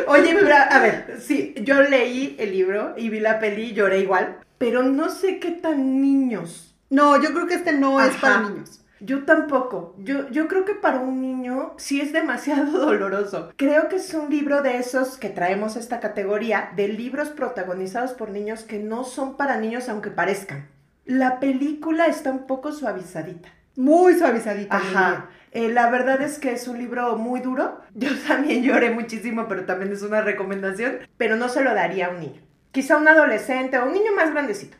[0.08, 4.00] Oye, pero a ver, sí, yo leí el libro y vi la peli y lloré
[4.00, 6.74] igual, pero no sé qué tan niños.
[6.90, 8.80] No, yo creo que este no es para niños.
[9.00, 9.94] Yo tampoco.
[9.98, 13.52] Yo, yo creo que para un niño sí es demasiado doloroso.
[13.56, 18.30] Creo que es un libro de esos que traemos esta categoría de libros protagonizados por
[18.30, 20.68] niños que no son para niños aunque parezcan.
[21.04, 23.50] La película está un poco suavizadita.
[23.76, 24.76] Muy suavizadita.
[24.76, 25.28] Ajá.
[25.50, 27.80] Eh, la verdad es que es un libro muy duro.
[27.94, 31.00] Yo también lloré muchísimo, pero también es una recomendación.
[31.16, 32.40] Pero no se lo daría a un niño.
[32.72, 34.76] Quizá un adolescente o un niño más grandecito.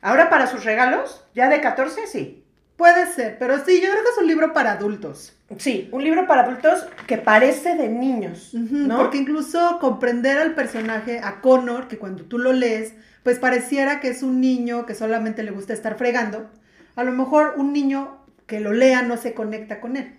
[0.00, 2.45] Ahora para sus regalos, ya de 14, sí.
[2.76, 5.32] Puede ser, pero sí, yo creo que es un libro para adultos.
[5.58, 8.98] Sí, un libro para adultos que parece de niños, ¿no?
[8.98, 14.08] Porque incluso comprender al personaje, a Connor, que cuando tú lo lees, pues pareciera que
[14.08, 16.50] es un niño que solamente le gusta estar fregando.
[16.96, 20.14] A lo mejor un niño que lo lea no se conecta con él.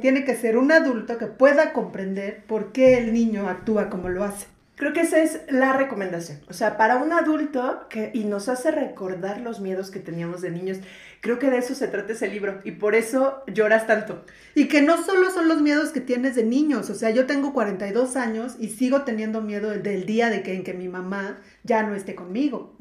[0.00, 4.24] Tiene que ser un adulto que pueda comprender por qué el niño actúa como lo
[4.24, 4.46] hace.
[4.80, 6.40] Creo que esa es la recomendación.
[6.48, 10.50] O sea, para un adulto que, y nos hace recordar los miedos que teníamos de
[10.50, 10.78] niños,
[11.20, 14.24] creo que de eso se trata ese libro y por eso lloras tanto.
[14.54, 17.52] Y que no solo son los miedos que tienes de niños, o sea, yo tengo
[17.52, 21.82] 42 años y sigo teniendo miedo del día de que, en que mi mamá ya
[21.82, 22.74] no esté conmigo.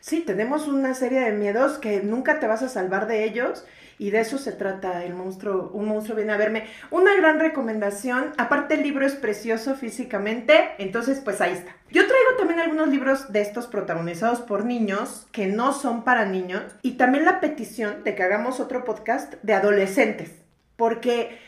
[0.00, 3.66] Sí, tenemos una serie de miedos que nunca te vas a salvar de ellos
[3.98, 6.66] y de eso se trata el monstruo, un monstruo viene a verme.
[6.90, 11.74] Una gran recomendación, aparte el libro es precioso físicamente, entonces pues ahí está.
[11.90, 16.62] Yo traigo también algunos libros de estos protagonizados por niños que no son para niños
[16.82, 20.30] y también la petición de que hagamos otro podcast de adolescentes,
[20.76, 21.38] porque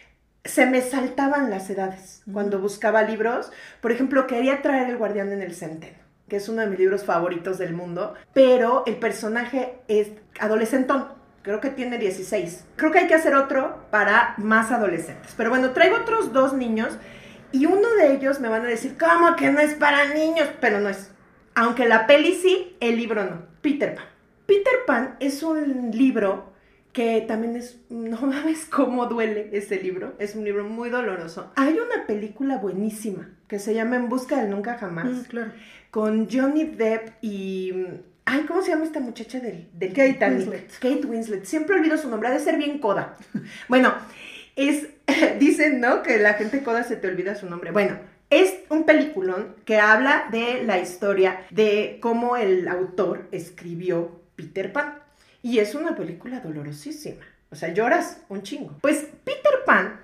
[0.45, 3.53] se me saltaban las edades cuando buscaba libros.
[3.81, 7.05] Por ejemplo, quería traer El guardián en el centeno, que es uno de mis libros
[7.05, 10.09] favoritos del mundo, pero el personaje es
[10.41, 12.67] adolescentón Creo que tiene 16.
[12.77, 15.33] Creo que hay que hacer otro para más adolescentes.
[15.37, 16.99] Pero bueno, traigo otros dos niños
[17.53, 20.49] y uno de ellos me van a decir, ¿cómo que no es para niños?
[20.61, 21.11] Pero no es.
[21.55, 23.43] Aunque la peli sí, el libro no.
[23.63, 24.05] Peter Pan.
[24.47, 26.51] Peter Pan es un libro
[26.93, 31.53] que también es, no mames cómo duele ese libro, es un libro muy doloroso.
[31.57, 35.53] Hay una película buenísima que se llama En Busca del Nunca Jamás, mm, claro.
[35.91, 37.73] con Johnny Depp y
[38.33, 40.71] Ay, ¿cómo se llama esta muchacha del, del Kate Winslet?
[40.79, 41.45] Kate Winslet.
[41.45, 43.17] Siempre olvido su nombre, ha de ser bien coda.
[43.69, 43.93] bueno,
[44.55, 44.87] es,
[45.41, 46.05] dicen, ¿no?
[46.05, 47.73] Que la gente coda se te olvida su nombre.
[47.73, 47.99] Bueno,
[48.31, 55.01] es un peliculón que habla de la historia de cómo el autor escribió Peter Pan.
[55.43, 57.25] Y es una película dolorosísima.
[57.51, 58.77] O sea, lloras un chingo.
[58.81, 59.99] Pues Peter Pan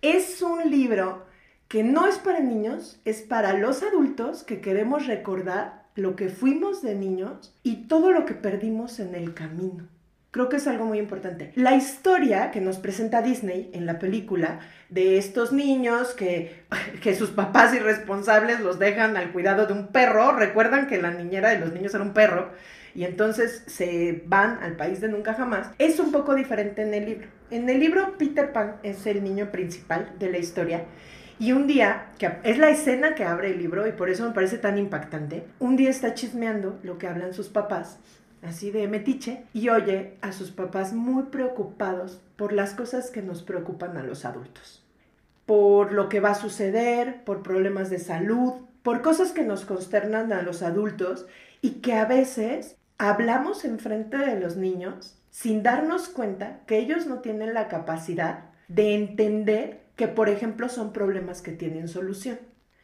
[0.00, 1.26] es un libro
[1.68, 6.82] que no es para niños, es para los adultos que queremos recordar lo que fuimos
[6.82, 9.88] de niños y todo lo que perdimos en el camino.
[10.32, 11.50] Creo que es algo muy importante.
[11.56, 16.62] La historia que nos presenta Disney en la película de estos niños que,
[17.02, 21.50] que sus papás irresponsables los dejan al cuidado de un perro, recuerdan que la niñera
[21.50, 22.50] de los niños era un perro,
[22.94, 27.06] y entonces se van al país de nunca jamás, es un poco diferente en el
[27.06, 27.28] libro.
[27.50, 30.84] En el libro Peter Pan es el niño principal de la historia
[31.40, 34.34] y un día, que es la escena que abre el libro y por eso me
[34.34, 37.98] parece tan impactante, un día está chismeando lo que hablan sus papás,
[38.42, 43.42] así de metiche, y oye a sus papás muy preocupados por las cosas que nos
[43.42, 44.84] preocupan a los adultos.
[45.46, 50.34] Por lo que va a suceder, por problemas de salud, por cosas que nos consternan
[50.34, 51.24] a los adultos
[51.62, 57.20] y que a veces hablamos enfrente de los niños sin darnos cuenta que ellos no
[57.20, 62.38] tienen la capacidad de entender que por ejemplo son problemas que tienen solución.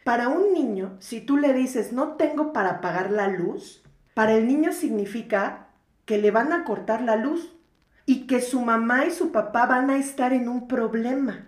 [0.04, 4.46] Para un niño, si tú le dices, no tengo para pagar la luz, para el
[4.46, 5.68] niño significa
[6.04, 7.56] que le van a cortar la luz
[8.04, 11.46] y que su mamá y su papá van a estar en un problema.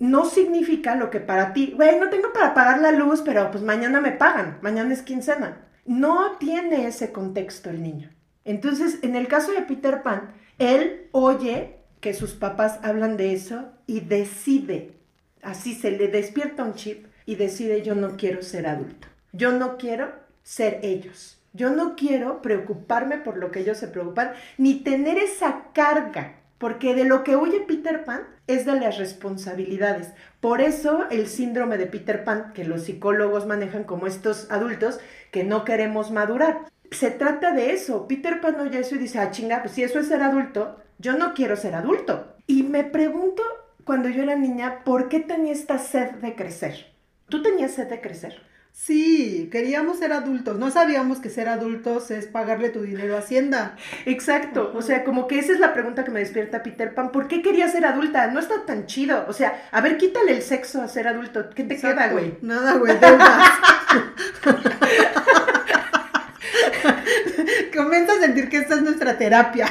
[0.00, 3.62] No significa lo que para ti, güey, no tengo para pagar la luz, pero pues
[3.62, 5.68] mañana me pagan, mañana es quincena.
[5.86, 8.10] No tiene ese contexto el niño.
[8.44, 13.70] Entonces, en el caso de Peter Pan, él oye que sus papás hablan de eso
[13.86, 15.03] y decide,
[15.44, 19.76] así se le despierta un chip y decide yo no quiero ser adulto, yo no
[19.76, 25.18] quiero ser ellos, yo no quiero preocuparme por lo que ellos se preocupan, ni tener
[25.18, 30.12] esa carga, porque de lo que huye Peter Pan es de las responsabilidades.
[30.40, 35.44] Por eso el síndrome de Peter Pan, que los psicólogos manejan como estos adultos que
[35.44, 36.66] no queremos madurar.
[36.90, 38.06] Se trata de eso.
[38.06, 41.16] Peter Pan oye eso y dice, ah, chinga, pues si eso es ser adulto, yo
[41.16, 42.34] no quiero ser adulto.
[42.46, 43.42] Y me pregunto,
[43.84, 46.92] cuando yo era niña, ¿por qué tenía esta sed de crecer?
[47.28, 48.40] ¿Tú tenías sed de crecer?
[48.72, 50.58] Sí, queríamos ser adultos.
[50.58, 53.76] No sabíamos que ser adultos es pagarle tu dinero a Hacienda.
[54.04, 54.72] Exacto.
[54.74, 57.12] O sea, como que esa es la pregunta que me despierta Peter Pan.
[57.12, 58.26] ¿Por qué querías ser adulta?
[58.26, 59.26] No está tan chido.
[59.28, 61.50] O sea, a ver, quítale el sexo a ser adulto.
[61.50, 62.36] ¿Qué te queda, güey?
[62.42, 62.98] Nada, güey.
[67.76, 69.68] Comienza a sentir que esta es nuestra terapia.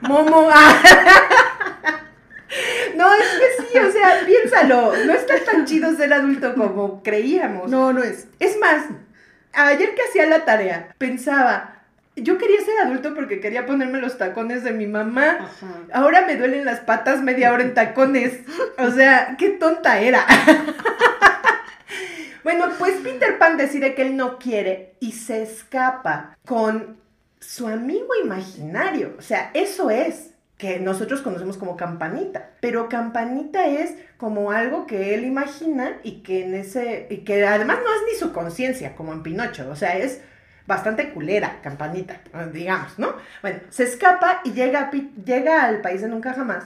[0.00, 0.48] Momo.
[3.02, 4.92] No, es que sí, o sea, piénsalo.
[5.04, 7.68] No está tan chido ser adulto como creíamos.
[7.68, 8.28] No, no es.
[8.38, 8.84] Es más,
[9.52, 11.82] ayer que hacía la tarea, pensaba,
[12.14, 15.50] yo quería ser adulto porque quería ponerme los tacones de mi mamá.
[15.92, 18.38] Ahora me duelen las patas media hora en tacones.
[18.78, 20.24] O sea, qué tonta era.
[22.44, 26.98] bueno, pues Peter Pan decide que él no quiere y se escapa con
[27.40, 29.16] su amigo imaginario.
[29.18, 35.14] O sea, eso es que nosotros conocemos como campanita, pero campanita es como algo que
[35.14, 39.12] él imagina y que en ese y que además no es ni su conciencia como
[39.12, 40.20] en Pinocho, o sea, es
[40.66, 42.20] bastante culera, campanita,
[42.52, 43.14] digamos, ¿no?
[43.40, 44.90] Bueno, se escapa y llega,
[45.24, 46.64] llega al país de nunca jamás,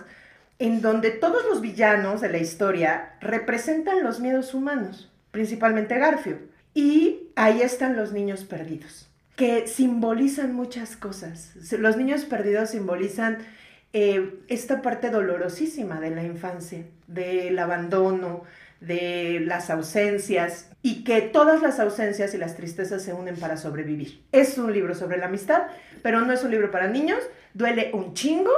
[0.59, 7.31] en donde todos los villanos de la historia representan los miedos humanos, principalmente Garfield, y
[7.37, 11.53] ahí están los niños perdidos, que simbolizan muchas cosas.
[11.79, 13.38] Los niños perdidos simbolizan
[13.99, 18.43] eh, esta parte dolorosísima de la infancia, del abandono,
[18.79, 24.23] de las ausencias y que todas las ausencias y las tristezas se unen para sobrevivir.
[24.33, 25.63] Es un libro sobre la amistad,
[26.03, 27.21] pero no es un libro para niños,
[27.55, 28.53] duele un chingo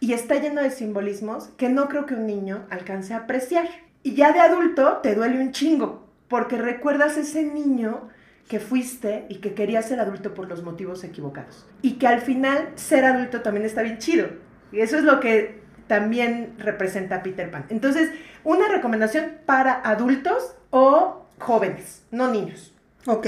[0.00, 3.68] y está lleno de simbolismos que no creo que un niño alcance a apreciar.
[4.02, 8.08] Y ya de adulto te duele un chingo, porque recuerdas ese niño
[8.48, 11.66] que fuiste y que quería ser adulto por los motivos equivocados.
[11.82, 15.60] Y que al final ser adulto también está bien chido y eso es lo que
[15.86, 17.64] también representa Peter Pan.
[17.70, 18.10] Entonces,
[18.44, 22.74] una recomendación para adultos o jóvenes, no niños.
[23.06, 23.26] Ok.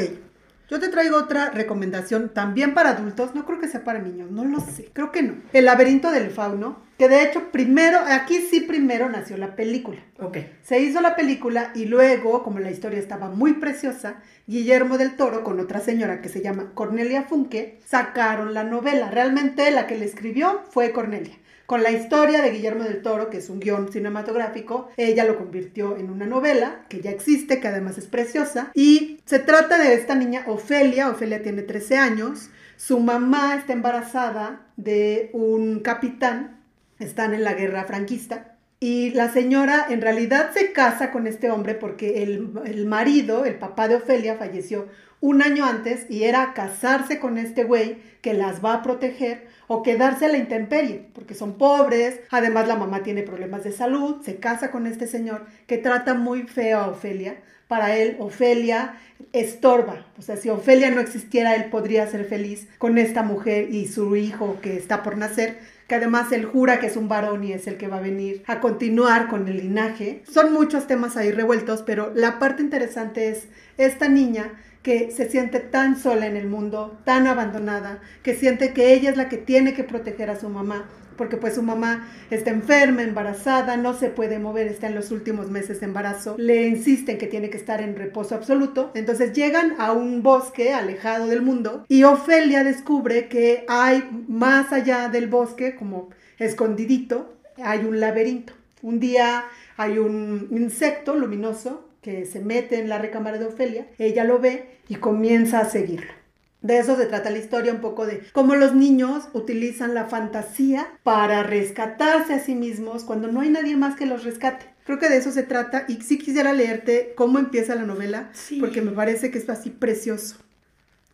[0.70, 4.44] Yo te traigo otra recomendación también para adultos, no creo que sea para niños, no
[4.44, 5.34] lo sé, creo que no.
[5.52, 9.98] El laberinto del fauno, que de hecho primero, aquí sí primero nació la película.
[10.20, 10.38] Ok.
[10.62, 15.42] Se hizo la película y luego, como la historia estaba muy preciosa, Guillermo del Toro
[15.42, 19.10] con otra señora que se llama Cornelia Funke sacaron la novela.
[19.10, 21.34] Realmente la que le escribió fue Cornelia
[21.70, 24.88] con la historia de Guillermo del Toro, que es un guion cinematográfico.
[24.96, 28.72] Ella lo convirtió en una novela que ya existe, que además es preciosa.
[28.74, 31.08] Y se trata de esta niña Ofelia.
[31.08, 32.50] Ofelia tiene 13 años.
[32.76, 36.60] Su mamá está embarazada de un capitán.
[36.98, 38.56] Están en la guerra franquista.
[38.82, 43.56] Y la señora en realidad se casa con este hombre porque el, el, marido, el
[43.56, 44.88] papá de Ofelia, falleció
[45.20, 49.82] un año antes y era casarse con este güey que las va a proteger o
[49.82, 54.36] quedarse a la intemperie, porque son pobres, además la mamá tiene problemas de salud, se
[54.36, 57.36] casa con este señor que trata muy feo a Ofelia.
[57.68, 58.96] Para él, Ofelia
[59.32, 60.06] estorba.
[60.18, 64.16] O sea, si Ofelia no existiera, él podría ser feliz con esta mujer y su
[64.16, 65.58] hijo que está por nacer,
[65.90, 68.44] que además él jura que es un varón y es el que va a venir
[68.46, 70.22] a continuar con el linaje.
[70.30, 74.52] Son muchos temas ahí revueltos, pero la parte interesante es esta niña
[74.84, 79.16] que se siente tan sola en el mundo, tan abandonada, que siente que ella es
[79.16, 80.88] la que tiene que proteger a su mamá,
[81.20, 85.50] porque pues su mamá está enferma, embarazada, no se puede mover, está en los últimos
[85.50, 89.92] meses de embarazo, le insisten que tiene que estar en reposo absoluto, entonces llegan a
[89.92, 96.08] un bosque alejado del mundo y Ofelia descubre que hay más allá del bosque, como
[96.38, 98.54] escondidito, hay un laberinto.
[98.80, 99.44] Un día
[99.76, 104.78] hay un insecto luminoso que se mete en la recámara de Ofelia, ella lo ve
[104.88, 106.19] y comienza a seguirlo.
[106.62, 110.88] De eso se trata la historia, un poco de cómo los niños utilizan la fantasía
[111.02, 114.66] para rescatarse a sí mismos cuando no hay nadie más que los rescate.
[114.84, 118.82] Creo que de eso se trata y sí quisiera leerte cómo empieza la novela, porque
[118.82, 120.36] me parece que es así precioso.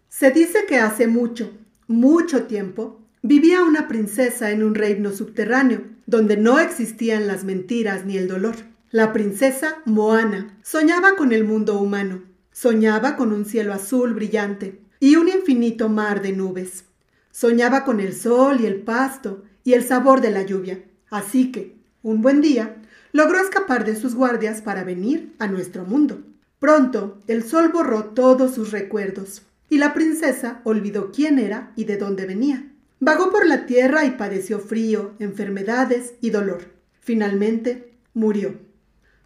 [0.08, 1.52] Se dice que hace mucho,
[1.86, 8.16] mucho tiempo, vivía una princesa en un reino subterráneo, donde no existían las mentiras ni
[8.16, 8.56] el dolor.
[8.90, 12.22] La princesa Moana soñaba con el mundo humano,
[12.52, 16.84] soñaba con un cielo azul brillante, y un infinito mar de nubes.
[17.30, 20.82] Soñaba con el sol y el pasto y el sabor de la lluvia.
[21.10, 22.76] Así que, un buen día,
[23.12, 26.22] logró escapar de sus guardias para venir a nuestro mundo.
[26.58, 31.96] Pronto, el sol borró todos sus recuerdos y la princesa olvidó quién era y de
[31.96, 32.72] dónde venía.
[32.98, 36.72] Vagó por la tierra y padeció frío, enfermedades y dolor.
[37.00, 38.58] Finalmente, murió.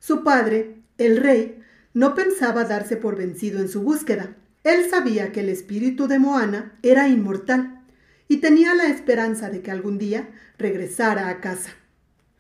[0.01, 1.63] Su padre, el rey,
[1.95, 6.73] no pensaba darse por vencido en su búsqueda él sabía que el espíritu de Moana
[6.83, 7.81] era inmortal
[8.29, 11.71] y tenía la esperanza de que algún día regresara a casa.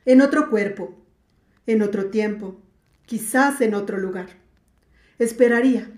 [0.04, 0.98] En otro cuerpo,
[1.66, 2.60] en otro tiempo,
[3.06, 4.28] quizás en otro lugar.
[5.18, 5.90] Esperaría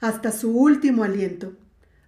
[0.00, 1.56] hasta su último aliento,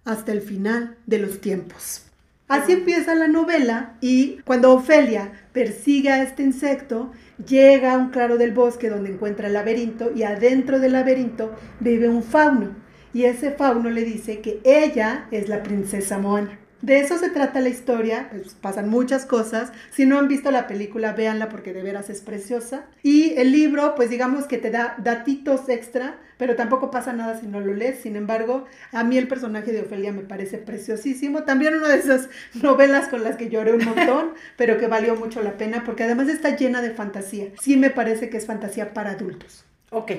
[0.03, 2.05] hasta el final de los tiempos.
[2.47, 7.11] Así empieza la novela y cuando Ofelia persigue a este insecto,
[7.47, 12.09] llega a un claro del bosque donde encuentra el laberinto y adentro del laberinto vive
[12.09, 16.59] un fauno y ese fauno le dice que ella es la princesa Moana.
[16.81, 19.73] De eso se trata la historia, pues pasan muchas cosas.
[19.91, 22.85] Si no han visto la película, véanla porque de veras es preciosa.
[23.03, 27.47] Y el libro, pues digamos que te da datitos extra, pero tampoco pasa nada si
[27.47, 27.99] no lo lees.
[27.99, 31.43] Sin embargo, a mí el personaje de Ofelia me parece preciosísimo.
[31.43, 35.43] También una de esas novelas con las que lloré un montón, pero que valió mucho
[35.43, 37.47] la pena porque además está llena de fantasía.
[37.61, 39.65] Sí me parece que es fantasía para adultos.
[39.91, 40.11] Ok.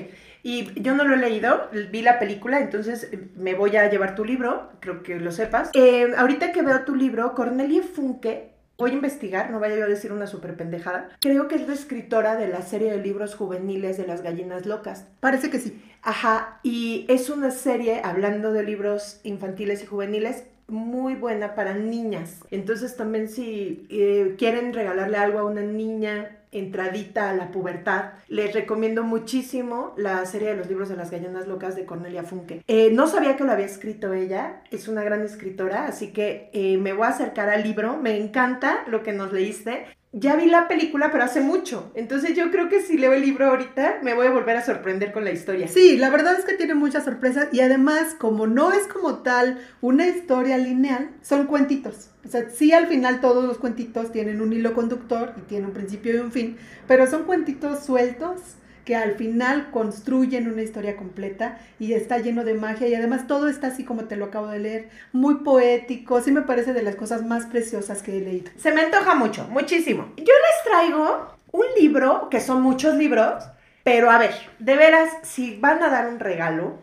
[0.43, 4.15] Y yo no lo he leído, vi la película, entonces eh, me voy a llevar
[4.15, 5.69] tu libro, creo que lo sepas.
[5.73, 9.87] Eh, ahorita que veo tu libro, Cornelia Funke, voy a investigar, no vaya yo a
[9.87, 11.09] decir una super pendejada.
[11.21, 15.07] Creo que es la escritora de la serie de libros juveniles de las gallinas locas.
[15.19, 15.81] Parece que sí.
[16.01, 22.39] Ajá, y es una serie, hablando de libros infantiles y juveniles, muy buena para niñas.
[22.49, 28.53] Entonces también si eh, quieren regalarle algo a una niña entradita a la pubertad, les
[28.53, 32.63] recomiendo muchísimo la serie de los libros de las gallinas locas de Cornelia Funke.
[32.67, 36.77] Eh, no sabía que lo había escrito ella, es una gran escritora, así que eh,
[36.77, 40.67] me voy a acercar al libro, me encanta lo que nos leíste ya vi la
[40.67, 41.91] película, pero hace mucho.
[41.95, 45.13] Entonces yo creo que si leo el libro ahorita, me voy a volver a sorprender
[45.13, 45.67] con la historia.
[45.67, 49.59] Sí, la verdad es que tiene muchas sorpresas y además, como no es como tal
[49.79, 52.09] una historia lineal, son cuentitos.
[52.25, 55.73] O sea, sí al final todos los cuentitos tienen un hilo conductor y tienen un
[55.73, 56.57] principio y un fin,
[56.87, 58.41] pero son cuentitos sueltos
[58.85, 63.47] que al final construyen una historia completa y está lleno de magia y además todo
[63.47, 66.95] está así como te lo acabo de leer, muy poético, sí me parece de las
[66.95, 68.51] cosas más preciosas que he leído.
[68.57, 70.13] Se me antoja mucho, muchísimo.
[70.17, 73.43] Yo les traigo un libro, que son muchos libros,
[73.83, 76.79] pero a ver, de veras, si van a dar un regalo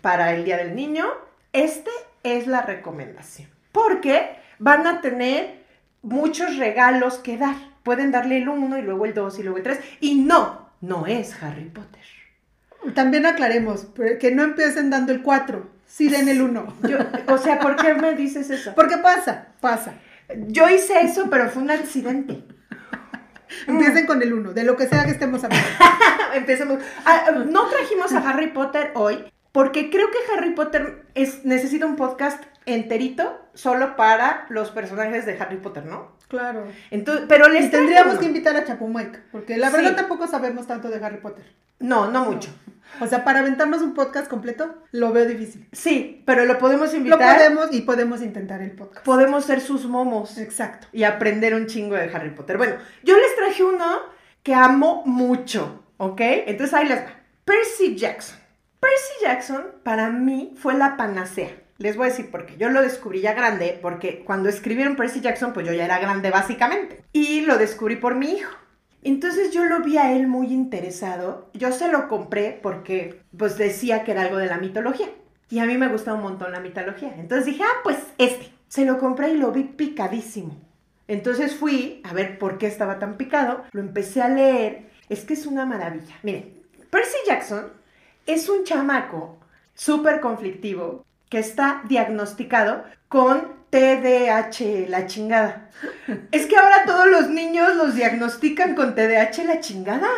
[0.00, 1.06] para el Día del Niño,
[1.52, 1.90] este
[2.22, 5.64] es la recomendación, porque van a tener
[6.02, 7.56] muchos regalos que dar.
[7.82, 9.78] Pueden darle el 1 y luego el 2 y luego el 3.
[10.00, 12.02] Y no, no es Harry Potter.
[12.94, 13.88] También aclaremos,
[14.20, 16.76] que no empiecen dando el 4, sí den el 1.
[17.28, 18.72] O sea, ¿por qué me dices eso?
[18.76, 19.94] Porque pasa, pasa.
[20.48, 22.44] Yo hice eso, pero fue un accidente.
[23.66, 25.66] Empiecen con el 1, de lo que sea que estemos hablando.
[26.34, 26.82] Empecemos.
[27.04, 31.96] Ah, no trajimos a Harry Potter hoy, porque creo que Harry Potter es, necesita un
[31.96, 36.15] podcast enterito solo para los personajes de Harry Potter, ¿no?
[36.28, 36.66] Claro.
[36.90, 41.04] Entonces, pero les tendríamos que invitar a Chapumac, porque la verdad tampoco sabemos tanto de
[41.04, 41.44] Harry Potter.
[41.78, 42.50] No, no mucho.
[43.00, 45.68] O sea, para aventarnos un podcast completo, lo veo difícil.
[45.72, 47.18] Sí, pero lo podemos invitar.
[47.18, 49.04] Lo podemos y podemos intentar el podcast.
[49.04, 50.38] Podemos ser sus momos.
[50.38, 50.86] Exacto.
[50.92, 52.56] Y aprender un chingo de Harry Potter.
[52.56, 54.00] Bueno, yo les traje uno
[54.42, 56.20] que amo mucho, ¿ok?
[56.20, 57.10] Entonces ahí les va.
[57.44, 58.38] Percy Jackson.
[58.80, 61.50] Percy Jackson para mí fue la panacea.
[61.78, 62.56] Les voy a decir por qué.
[62.56, 66.30] Yo lo descubrí ya grande, porque cuando escribieron Percy Jackson, pues yo ya era grande
[66.30, 67.02] básicamente.
[67.12, 68.52] Y lo descubrí por mi hijo.
[69.02, 71.48] Entonces yo lo vi a él muy interesado.
[71.54, 75.08] Yo se lo compré porque pues decía que era algo de la mitología.
[75.48, 77.14] Y a mí me gusta un montón la mitología.
[77.16, 78.50] Entonces dije, ah, pues este.
[78.68, 80.56] Se lo compré y lo vi picadísimo.
[81.06, 83.62] Entonces fui a ver por qué estaba tan picado.
[83.70, 84.86] Lo empecé a leer.
[85.08, 86.16] Es que es una maravilla.
[86.24, 86.52] Miren,
[86.90, 87.66] Percy Jackson
[88.26, 89.38] es un chamaco
[89.74, 95.70] súper conflictivo que está diagnosticado con TDAH, la chingada.
[96.30, 100.08] Es que ahora todos los niños los diagnostican con TDAH, la chingada.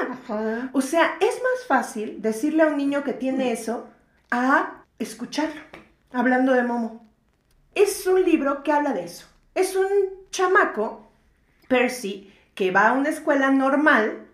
[0.72, 3.88] O sea, es más fácil decirle a un niño que tiene eso
[4.30, 5.61] a escucharlo,
[6.12, 7.06] hablando de Momo.
[7.74, 9.26] es un libro que habla de eso.
[9.54, 9.86] Es un
[10.30, 11.11] chamaco,
[11.68, 14.26] Percy, que va a una escuela normal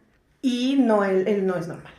[0.42, 1.94] y no, él, él no es normal.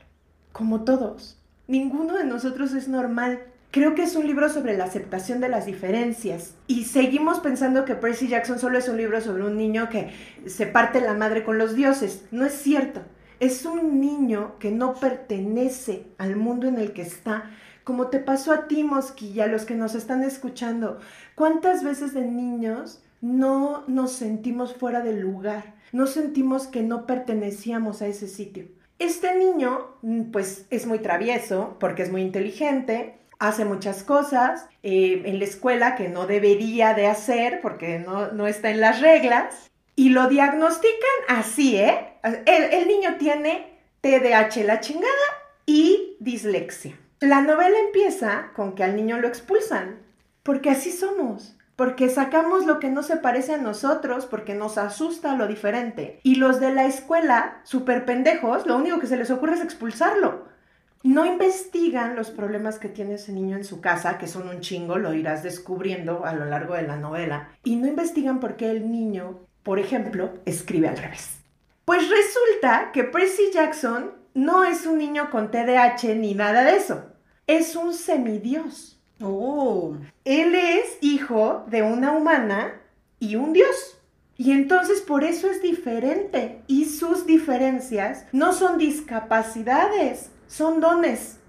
[0.52, 1.40] Como todos.
[1.68, 3.44] Ninguno de nosotros es normal.
[3.76, 6.54] Creo que es un libro sobre la aceptación de las diferencias.
[6.66, 10.12] Y seguimos pensando que Percy Jackson solo es un libro sobre un niño que
[10.46, 12.24] se parte la madre con los dioses.
[12.32, 13.02] No es cierto.
[13.42, 17.52] Es un niño que no pertenece al mundo en el que está.
[17.84, 21.02] Como te pasó a ti, Mosquilla, los que nos están escuchando.
[21.36, 25.76] ¿Cuántas veces de niños no nos sentimos fuera del lugar?
[25.92, 28.70] No sentimos que no pertenecíamos a ese sitio.
[29.00, 35.24] Este niño, mm, pues, es muy travieso porque es muy inteligente, hace muchas cosas eh,
[35.26, 39.70] en la escuela que no debería de hacer porque no, no está en las reglas
[39.96, 40.94] y lo diagnostican
[41.28, 42.14] así, ¿eh?
[42.24, 45.10] El, el niño tiene TDAH la chingada
[45.66, 46.98] y dislexia.
[47.22, 50.00] La novela empieza con que al niño lo expulsan,
[50.44, 55.36] porque así somos, porque sacamos lo que no se parece a nosotros, porque nos asusta
[55.36, 56.20] lo diferente.
[56.24, 60.46] Y los de la escuela, súper pendejos, lo único que se les ocurre es expulsarlo.
[61.06, 64.98] No investigan los problemas que tiene ese niño en su casa, que son un chingo,
[64.98, 67.52] lo irás descubriendo a lo largo de la novela.
[67.64, 71.38] Y no investigan por qué el niño, por ejemplo, escribe al revés.
[71.86, 77.06] Pues resulta que Percy Jackson no es un niño con TDAH ni nada de eso.
[77.46, 79.00] Es un semidios.
[79.22, 79.96] Oh.
[80.24, 82.82] Él es hijo de una humana
[83.20, 84.00] y un dios.
[84.38, 86.64] Y entonces por eso es diferente.
[86.66, 91.40] Y sus diferencias no son discapacidades, son dones.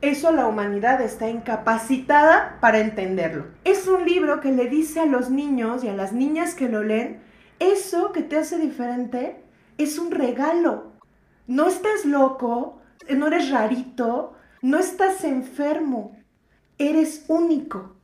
[0.00, 3.48] Eso la humanidad está incapacitada para entenderlo.
[3.64, 6.82] Es un libro que le dice a los niños y a las niñas que lo
[6.82, 7.20] leen,
[7.58, 9.44] eso que te hace diferente
[9.76, 10.92] es un regalo.
[11.46, 12.80] No estás loco,
[13.10, 16.16] no eres rarito, no estás enfermo,
[16.78, 17.96] eres único.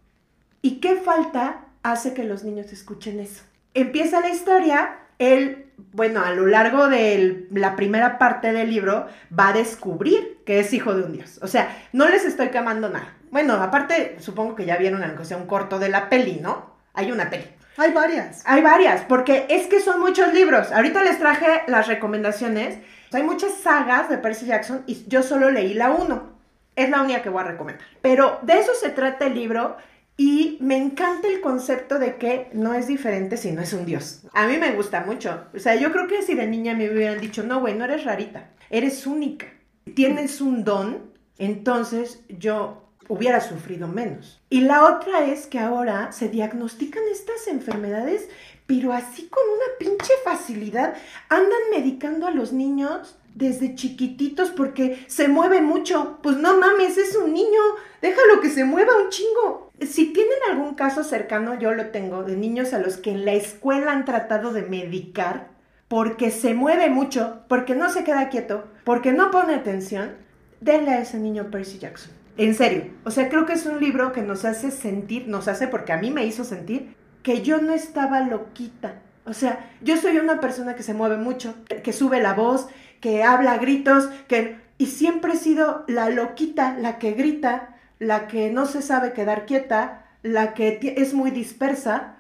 [0.61, 3.43] ¿Y qué falta hace que los niños escuchen eso?
[3.73, 9.07] Empieza la historia, él, bueno, a lo largo de la primera parte del libro
[9.37, 11.39] va a descubrir que es hijo de un dios.
[11.43, 13.15] O sea, no les estoy quemando nada.
[13.31, 16.75] Bueno, aparte, supongo que ya vieron aunque sea un corto de la peli, ¿no?
[16.95, 17.45] Hay una peli.
[17.77, 18.43] Hay varias.
[18.47, 20.73] Hay varias, porque es que son muchos libros.
[20.73, 22.79] Ahorita les traje las recomendaciones.
[23.13, 26.35] Hay muchas sagas de Percy Jackson y yo solo leí la uno.
[26.75, 27.87] Es la única que voy a recomendar.
[28.01, 29.77] Pero de eso se trata el libro
[30.17, 34.23] y me encanta el concepto de que no es diferente si no es un dios.
[34.33, 35.45] A mí me gusta mucho.
[35.55, 38.05] O sea, yo creo que si de niña me hubieran dicho, no, güey, no eres
[38.05, 39.47] rarita, eres única,
[39.95, 44.41] tienes un don, entonces yo hubiera sufrido menos.
[44.49, 48.29] Y la otra es que ahora se diagnostican estas enfermedades,
[48.67, 50.95] pero así con una pinche facilidad.
[51.29, 56.19] Andan medicando a los niños desde chiquititos porque se mueve mucho.
[56.23, 57.61] Pues no mames, es un niño,
[58.01, 59.66] déjalo que se mueva un chingo.
[59.81, 63.33] Si tienen algún caso cercano, yo lo tengo, de niños a los que en la
[63.33, 65.49] escuela han tratado de medicar
[65.89, 70.15] porque se mueve mucho, porque no se queda quieto, porque no pone atención,
[70.61, 72.13] denle a ese niño Percy Jackson.
[72.39, 75.69] En serio, o sea, creo que es un libro que nos hace sentir, nos hace
[75.69, 79.03] porque a mí me hizo sentir que yo no estaba loquita.
[79.25, 82.69] O sea, yo soy una persona que se mueve mucho, que sube la voz,
[83.01, 88.29] que habla a gritos, que y siempre he sido la loquita, la que grita, la
[88.29, 92.17] que no se sabe quedar quieta, la que es muy dispersa.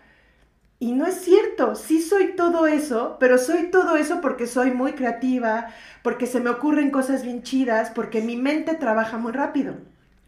[0.79, 4.93] Y no es cierto, sí soy todo eso, pero soy todo eso porque soy muy
[4.93, 5.69] creativa,
[6.03, 9.75] porque se me ocurren cosas bien chidas, porque mi mente trabaja muy rápido.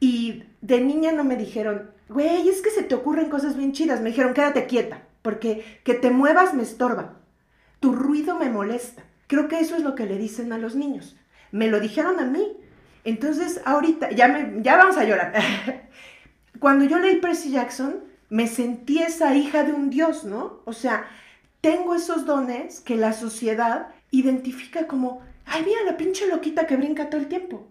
[0.01, 4.01] Y de niña no me dijeron, güey, es que se te ocurren cosas bien chidas.
[4.01, 7.17] Me dijeron, quédate quieta, porque que te muevas me estorba.
[7.81, 9.03] Tu ruido me molesta.
[9.27, 11.17] Creo que eso es lo que le dicen a los niños.
[11.53, 12.57] Me lo dijeron a mí.
[13.09, 15.33] Entonces, ahorita, ya, me, ya vamos a llorar.
[16.59, 20.61] Cuando yo leí Percy Jackson, me sentí esa hija de un dios, ¿no?
[20.67, 21.07] O sea,
[21.63, 27.09] tengo esos dones que la sociedad identifica como, ay, mira la pinche loquita que brinca
[27.09, 27.67] todo el tiempo.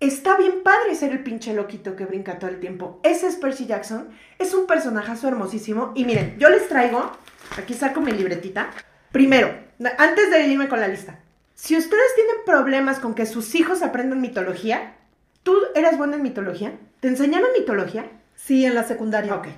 [0.00, 2.98] Está bien padre ser el pinche loquito que brinca todo el tiempo.
[3.04, 4.08] Ese es Percy Jackson.
[4.40, 5.92] Es un personajazo hermosísimo.
[5.94, 7.12] Y miren, yo les traigo,
[7.56, 8.70] aquí saco mi libretita.
[9.12, 9.54] Primero,
[9.98, 11.20] antes de irme con la lista.
[11.54, 14.94] Si ustedes tienen problemas con que sus hijos aprendan mitología,
[15.42, 16.72] ¿tú eras buena en mitología?
[17.00, 18.10] ¿Te enseñaron mitología?
[18.34, 19.34] Sí, en la secundaria.
[19.36, 19.48] Ok.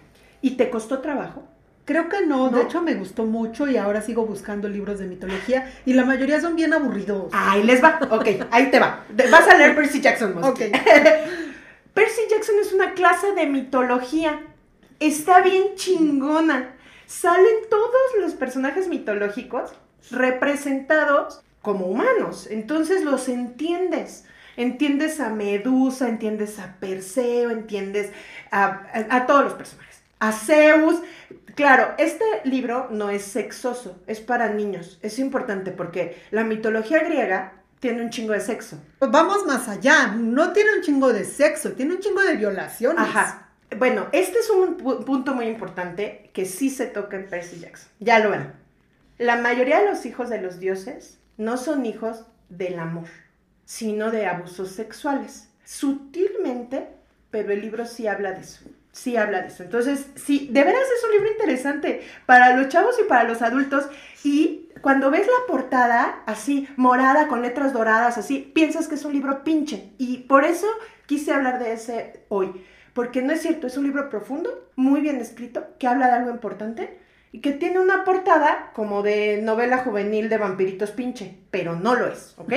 [0.43, 1.45] ¿Y te costó trabajo?
[1.87, 2.59] Creo que no, ¿No?
[2.59, 6.41] de hecho me gustó mucho y ahora sigo buscando libros de mitología y la mayoría
[6.41, 7.31] son bien aburridos.
[7.33, 8.01] Ahí les va.
[8.11, 9.05] Ok, ahí te va.
[9.31, 10.43] Vas a leer Percy Jackson.
[10.43, 10.59] Ok.
[11.95, 14.43] Percy Jackson es una clase de mitología.
[14.99, 16.75] Está bien chingona.
[17.07, 17.91] Salen todos
[18.21, 19.73] los personajes mitológicos
[20.11, 22.47] representados como humanos.
[22.49, 24.25] Entonces los entiendes.
[24.57, 28.13] Entiendes a Medusa, entiendes a Perseo, entiendes
[28.53, 28.65] a,
[28.95, 30.01] a- a todos los personajes.
[30.21, 31.03] a Zeus.
[31.57, 34.99] Claro, este libro no es sexoso, es para niños.
[35.03, 38.79] Es importante porque la mitología griega tiene un chingo de sexo.
[39.01, 43.01] Vamos más allá, no tiene un chingo de sexo, tiene un chingo de violaciones.
[43.01, 43.49] Ajá.
[43.77, 47.89] Bueno, este es un pu- punto muy importante que sí se toca en Percy Jackson.
[48.01, 48.53] Ya lo ven.
[49.19, 53.09] La mayoría de los hijos de los dioses no son hijos del amor,
[53.65, 55.49] sino de abusos sexuales.
[55.65, 56.89] Sutilmente,
[57.31, 58.65] pero el libro sí habla de eso.
[58.93, 59.63] Sí habla de eso.
[59.63, 63.87] Entonces, sí, de veras es un libro interesante para los chavos y para los adultos.
[64.25, 69.13] Y cuando ves la portada así, morada, con letras doradas, así, piensas que es un
[69.13, 69.93] libro pinche.
[69.99, 70.67] Y por eso
[71.05, 72.65] quise hablar de ese hoy.
[72.95, 76.31] Porque no es cierto, es un libro profundo, muy bien escrito, que habla de algo
[76.31, 76.99] importante
[77.33, 82.07] y que tiene una portada como de novela juvenil de vampiritos pinche, pero no lo
[82.07, 82.53] es, ¿ok?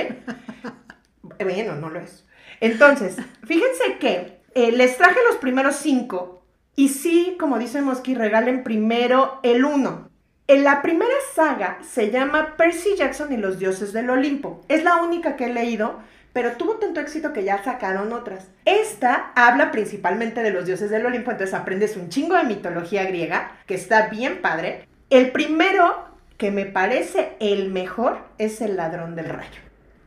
[1.38, 2.26] bueno, no lo es.
[2.60, 6.40] Entonces, fíjense que eh, les traje los primeros cinco
[6.76, 10.08] y sí, como dice Mosky, regalen primero el uno.
[10.46, 14.64] En la primera saga se llama Percy Jackson y los dioses del Olimpo.
[14.68, 16.00] Es la única que he leído,
[16.32, 18.48] pero tuvo tanto éxito que ya sacaron otras.
[18.64, 23.52] Esta habla principalmente de los dioses del Olimpo, entonces aprendes un chingo de mitología griega,
[23.66, 24.86] que está bien padre.
[25.10, 26.04] El primero,
[26.36, 29.60] que me parece el mejor, es el ladrón del rayo.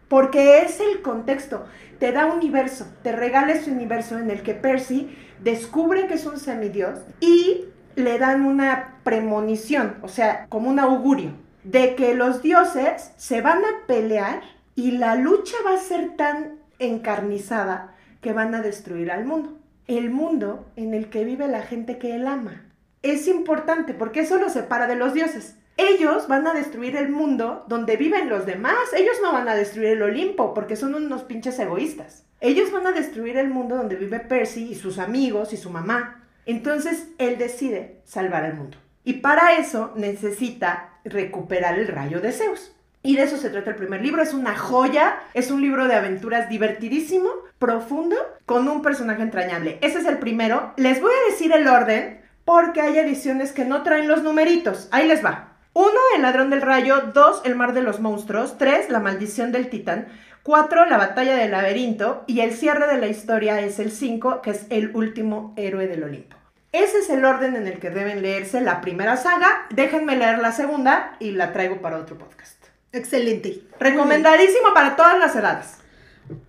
[0.07, 1.65] Porque es el contexto,
[1.99, 6.39] te da universo, te regala ese universo en el que Percy descubre que es un
[6.39, 7.65] semidios y
[7.95, 11.31] le dan una premonición, o sea, como un augurio,
[11.63, 14.41] de que los dioses se van a pelear
[14.75, 19.59] y la lucha va a ser tan encarnizada que van a destruir al mundo.
[19.87, 22.65] El mundo en el que vive la gente que él ama.
[23.01, 25.57] Es importante porque eso lo separa de los dioses.
[25.75, 28.75] Ellos van a destruir el mundo donde viven los demás.
[28.95, 32.25] Ellos no van a destruir el Olimpo porque son unos pinches egoístas.
[32.39, 36.23] Ellos van a destruir el mundo donde vive Percy y sus amigos y su mamá.
[36.45, 38.77] Entonces él decide salvar al mundo.
[39.03, 42.73] Y para eso necesita recuperar el rayo de Zeus.
[43.05, 44.21] Y de eso se trata el primer libro.
[44.21, 47.29] Es una joya, es un libro de aventuras divertidísimo,
[47.59, 49.77] profundo, con un personaje entrañable.
[49.81, 50.73] Ese es el primero.
[50.77, 54.87] Les voy a decir el orden porque hay ediciones que no traen los numeritos.
[54.91, 55.49] Ahí les va.
[55.73, 57.11] Uno, El ladrón del rayo.
[57.13, 58.57] Dos, El mar de los monstruos.
[58.57, 60.07] Tres, La maldición del titán.
[60.41, 62.23] Cuatro, La batalla del laberinto.
[62.25, 66.03] Y el cierre de la historia es el cinco, que es el último héroe del
[66.03, 66.37] Olimpo.
[66.71, 69.67] Ese es el orden en el que deben leerse la primera saga.
[69.71, 72.62] Déjenme leer la segunda y la traigo para otro podcast.
[72.93, 73.63] Excelente.
[73.79, 75.77] Recomendadísimo para todas las edades.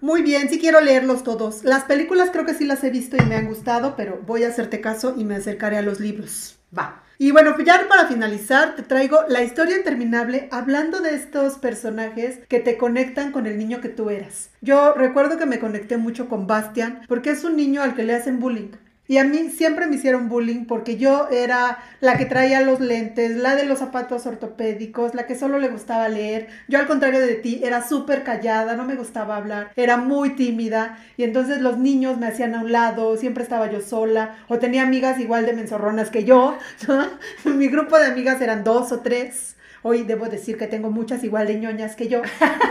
[0.02, 1.64] Muy bien, sí quiero leerlos todos.
[1.64, 4.48] Las películas creo que sí las he visto y me han gustado, pero voy a
[4.48, 6.58] hacerte caso y me acercaré a los libros.
[6.76, 7.02] Va.
[7.16, 12.60] Y bueno, ya para finalizar, te traigo la historia interminable hablando de estos personajes que
[12.60, 14.50] te conectan con el niño que tú eras.
[14.60, 18.14] Yo recuerdo que me conecté mucho con Bastian porque es un niño al que le
[18.14, 18.72] hacen bullying.
[19.06, 23.36] Y a mí siempre me hicieron bullying porque yo era la que traía los lentes,
[23.36, 26.48] la de los zapatos ortopédicos, la que solo le gustaba leer.
[26.68, 30.98] Yo al contrario de ti era súper callada, no me gustaba hablar, era muy tímida
[31.18, 34.82] y entonces los niños me hacían a un lado, siempre estaba yo sola o tenía
[34.82, 36.56] amigas igual de menzorronas que yo.
[37.44, 39.56] Mi grupo de amigas eran dos o tres.
[39.82, 42.22] Hoy debo decir que tengo muchas igual de ñoñas que yo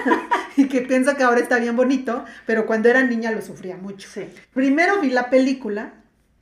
[0.58, 4.10] y que pienso que ahora está bien bonito, pero cuando era niña lo sufría mucho.
[4.12, 4.26] Sí.
[4.52, 5.94] Primero vi la película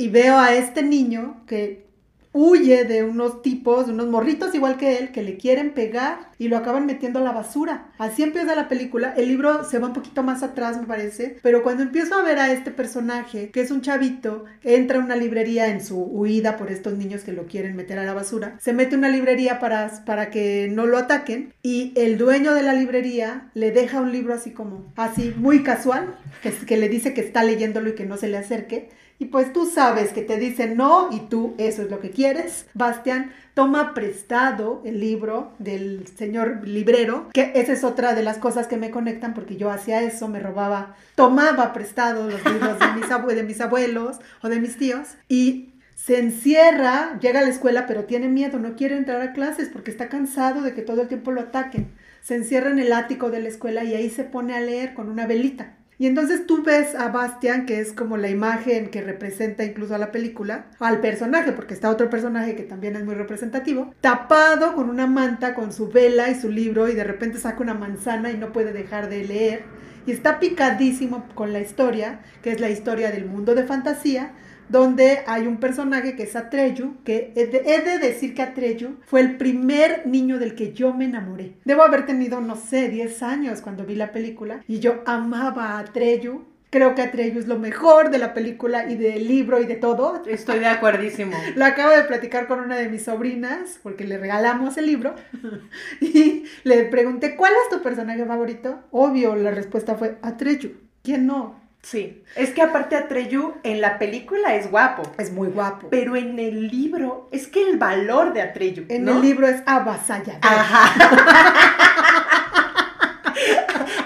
[0.01, 1.91] y veo a este niño que
[2.33, 6.47] huye de unos tipos, de unos morritos igual que él, que le quieren pegar y
[6.47, 7.91] lo acaban metiendo a la basura.
[7.97, 9.13] Así empieza la película.
[9.17, 12.39] El libro se va un poquito más atrás, me parece, pero cuando empiezo a ver
[12.39, 16.71] a este personaje, que es un chavito, entra a una librería en su huida por
[16.71, 20.03] estos niños que lo quieren meter a la basura, se mete a una librería para,
[20.05, 24.33] para que no lo ataquen y el dueño de la librería le deja un libro
[24.33, 28.17] así como, así muy casual, que, que le dice que está leyéndolo y que no
[28.17, 28.89] se le acerque.
[29.21, 32.65] Y pues tú sabes que te dicen no y tú eso es lo que quieres.
[32.73, 38.65] Bastian toma prestado el libro del señor librero, que esa es otra de las cosas
[38.65, 43.11] que me conectan porque yo hacía eso, me robaba, tomaba prestado los libros de mis,
[43.11, 47.85] abue de mis abuelos o de mis tíos y se encierra, llega a la escuela
[47.85, 51.07] pero tiene miedo, no quiere entrar a clases porque está cansado de que todo el
[51.07, 51.91] tiempo lo ataquen.
[52.23, 55.09] Se encierra en el ático de la escuela y ahí se pone a leer con
[55.09, 55.75] una velita.
[56.01, 59.99] Y entonces tú ves a Bastian, que es como la imagen que representa incluso a
[59.99, 64.89] la película, al personaje, porque está otro personaje que también es muy representativo, tapado con
[64.89, 68.37] una manta, con su vela y su libro, y de repente saca una manzana y
[68.39, 69.63] no puede dejar de leer.
[70.07, 74.31] Y está picadísimo con la historia, que es la historia del mundo de fantasía,
[74.71, 78.97] donde hay un personaje que es Atreyu, que he de, he de, decir que Atreyu
[79.05, 81.57] fue el primer niño del que yo me enamoré.
[81.65, 85.79] Debo haber tenido, no sé, 10 años cuando vi la película y yo amaba a
[85.79, 89.75] Atreyu Creo que Atreyu es lo mejor de la película y del libro y de
[89.75, 90.23] todo.
[90.25, 91.35] Estoy de acuerdísimo.
[91.57, 95.13] Lo acabo de platicar con una de mis sobrinas, porque le regalamos el libro,
[95.99, 98.79] y le pregunté, ¿cuál es tu personaje favorito?
[98.91, 100.77] Obvio, la respuesta fue Atreyu.
[101.03, 101.60] ¿Quién no?
[101.83, 105.03] Sí, es que aparte Atreyu en la película es guapo.
[105.17, 105.87] Es muy guapo.
[105.89, 108.85] Pero en el libro, es que el valor de Atreyu.
[108.87, 109.13] En ¿no?
[109.13, 110.39] el libro es avasallador.
[110.43, 111.47] Ajá.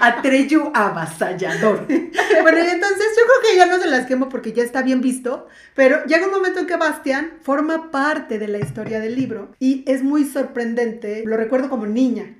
[0.00, 1.86] Atreyu avasallador.
[2.42, 5.00] Bueno, y entonces yo creo que ya no se las quemo porque ya está bien
[5.00, 9.52] visto, pero llega un momento en que Bastian forma parte de la historia del libro
[9.58, 12.36] y es muy sorprendente, lo recuerdo como niña,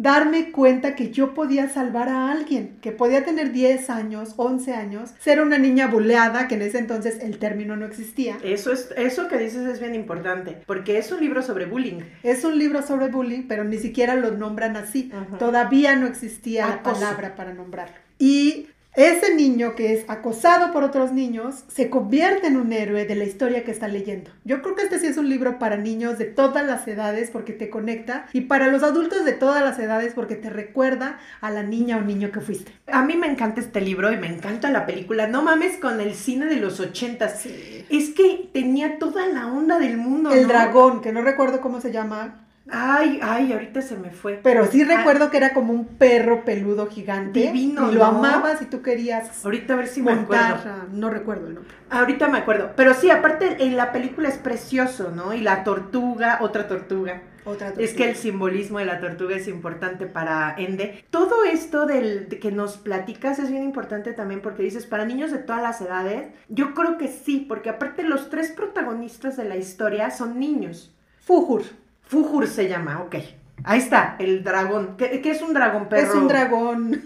[0.00, 5.10] darme cuenta que yo podía salvar a alguien, que podía tener 10 años, 11 años,
[5.18, 8.38] ser una niña buleada, que en ese entonces el término no existía.
[8.42, 12.00] Eso, es, eso que dices es bien importante, porque es un libro sobre bullying.
[12.22, 15.12] Es un libro sobre bullying, pero ni siquiera lo nombran así.
[15.38, 17.96] Todavía no existía la palabra para nombrarlo.
[18.18, 23.14] Y ese niño que es acosado por otros niños se convierte en un héroe de
[23.14, 24.30] la historia que está leyendo.
[24.44, 27.52] Yo creo que este sí es un libro para niños de todas las edades porque
[27.52, 31.62] te conecta y para los adultos de todas las edades porque te recuerda a la
[31.62, 32.72] niña o niño que fuiste.
[32.88, 35.28] A mí me encanta este libro y me encanta la película.
[35.28, 37.46] No mames con el cine de los ochentas.
[37.88, 40.32] Es que tenía toda la onda del mundo.
[40.32, 40.48] El ¿no?
[40.48, 44.38] dragón, que no recuerdo cómo se llama, Ay, ay, ahorita se me fue.
[44.42, 47.40] pero sí Ah, recuerdo que era como un perro peludo gigante.
[47.40, 48.04] Divino, Y lo ¿no?
[48.18, 50.52] amabas y tú querías Ahorita a ver si me montar.
[50.58, 50.70] acuerdo.
[50.82, 51.74] a- No recuerdo el nombre.
[51.88, 52.70] Ahorita me acuerdo.
[52.76, 55.32] Pero sí, aparte en la película es precioso, ¿no?
[55.32, 57.22] Y la tortuga, otra tortuga.
[57.46, 61.02] Otra Es que el simbolismo de la tortuga es importante para Ende.
[61.10, 65.32] Todo esto del, de que nos platicas es bien importante también porque dices, para niños
[65.32, 69.56] de todas las edades, yo creo que sí, porque aparte los tres protagonistas de la
[69.56, 70.94] historia son niños.
[71.24, 71.62] Fujur.
[72.10, 73.14] Fujur se llama, ok.
[73.62, 74.96] Ahí está, el dragón.
[74.96, 76.08] ¿Qué, qué es un dragón perro?
[76.08, 77.04] Es un dragón.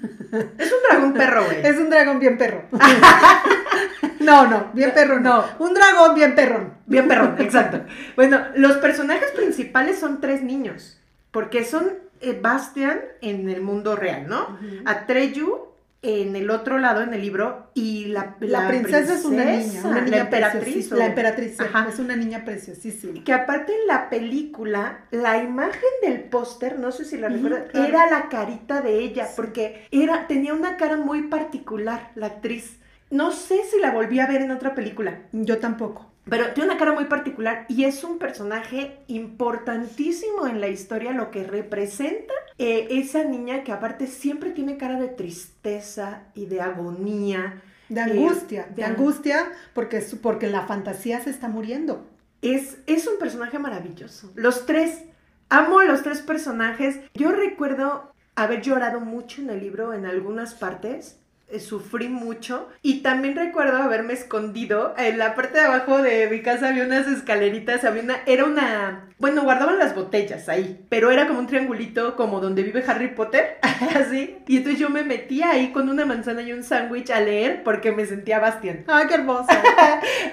[0.59, 1.59] Es un dragón perro, güey.
[1.63, 2.63] Es un dragón bien perro.
[4.21, 5.45] no, no, bien perro no.
[5.59, 6.73] Un dragón bien perrón.
[6.87, 7.83] Bien perrón, exacto.
[8.17, 10.99] Bueno, los personajes principales son tres niños,
[11.33, 11.93] porque son
[12.23, 14.59] eh, Bastian en el mundo real, ¿no?
[14.87, 15.69] Atreyu
[16.05, 20.01] en el otro lado, en el libro, y la, La, princesa, es una niña, una
[20.03, 20.91] niña la emperatriz.
[20.91, 21.89] La emperatriz, Ajá.
[21.89, 23.25] es una niña preciosísima.
[23.25, 27.65] Que aparte en la película, la imagen del póster, no sé si la claro.
[27.73, 32.79] era la carita de ella, porque era, tenía una cara muy particular, la actriz.
[33.11, 35.23] No sé si la volví a ver en otra película.
[35.33, 36.14] Yo tampoco.
[36.29, 41.31] Pero tiene una cara muy particular y es un personaje importantísimo en la historia, lo
[41.31, 47.63] que representa eh, esa niña que aparte siempre tiene cara de tristeza y de agonía.
[47.89, 52.07] De Eh, angustia, de de- angustia porque, porque la fantasía se está muriendo.
[52.43, 54.33] Es, es un personaje maravilloso.
[54.35, 55.05] Los tres,
[55.51, 57.01] amo a los tres personajes.
[57.15, 61.19] Yo recuerdo haber llorado mucho en el libro en algunas partes.
[61.49, 66.41] Eh, Sufrí mucho y también recuerdo haberme escondido en la parte de abajo de mi
[66.43, 71.27] casa había unas escaleritas, había una, era una, bueno, guardaban las botellas ahí, pero era
[71.27, 73.59] como un triangulito como donde vive Harry Potter,
[73.95, 77.63] así, y entonces yo me metía ahí con una manzana y un sándwich a leer
[77.63, 78.85] porque me sentía Bastian.
[78.87, 79.49] ¡Ay, qué hermoso!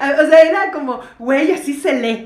[0.01, 2.23] O sea, era como, güey, así se lee.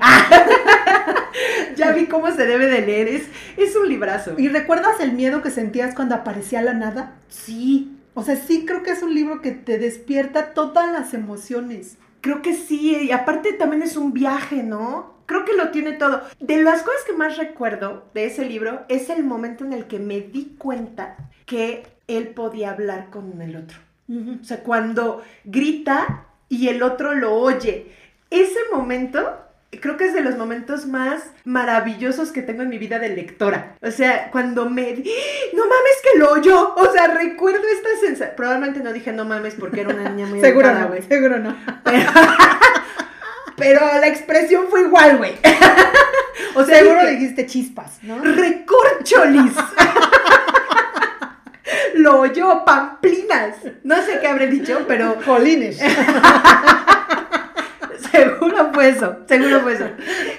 [1.76, 3.08] ya vi cómo se debe de leer.
[3.08, 4.34] Es, es un librazo.
[4.38, 7.16] ¿Y recuerdas el miedo que sentías cuando aparecía la nada?
[7.28, 11.98] Sí, O sea, sí creo que es un libro que te despierta todas las emociones.
[12.22, 12.96] creo que sí.
[13.02, 15.14] Y aparte también es un viaje, ¿no?
[15.26, 16.22] Creo que lo tiene todo.
[16.40, 19.98] De las cosas que más recuerdo de ese libro es el momento en el que
[19.98, 23.78] me di cuenta que él podía hablar con el otro.
[24.08, 27.92] O sea, cuando grita y el otro lo oye.
[28.30, 29.45] Ese momento
[29.78, 33.74] creo que es de los momentos más maravillosos que tengo en mi vida de lectora.
[33.82, 35.02] O sea, cuando me...
[35.52, 36.74] No mames que lo oyó.
[36.76, 38.36] O sea, recuerdo esta sensación.
[38.36, 41.02] Probablemente no dije no mames porque era una niña muy Seguro educada, no, güey.
[41.02, 41.56] seguro no.
[41.84, 42.10] Pero,
[43.56, 45.32] pero la expresión fue igual, güey.
[46.54, 48.18] O sea, Seguro dije, dijiste chispas, ¿no?
[48.22, 49.52] recorcholis.
[51.94, 53.56] lo oyó, pamplinas.
[53.84, 55.78] No sé qué habré dicho, pero Jolines.
[58.46, 59.88] Seguro fue eso, seguro fue eso.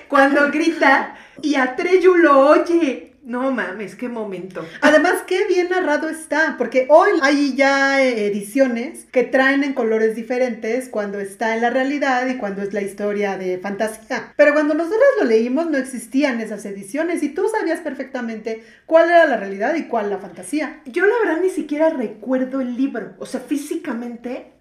[0.07, 3.03] Cuando grita y Atreyu lo oye.
[3.23, 4.65] No mames, qué momento.
[4.79, 10.15] Además, qué bien narrado está, porque hoy hay ya eh, ediciones que traen en colores
[10.15, 14.31] diferentes cuando está en la realidad y cuando es la historia de fantasía.
[14.37, 19.25] Pero cuando nosotros lo leímos no existían esas ediciones y tú sabías perfectamente cuál era
[19.25, 20.79] la realidad y cuál la fantasía.
[20.85, 23.15] Yo la verdad ni siquiera recuerdo el libro.
[23.19, 24.53] O sea, físicamente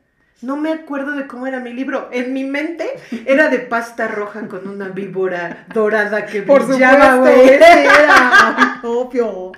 [0.42, 2.08] no me acuerdo de cómo era mi libro.
[2.12, 2.88] En mi mente
[3.24, 7.48] era de pasta roja con una víbora dorada que Por brillaba, güey.
[7.48, 9.52] era obvio.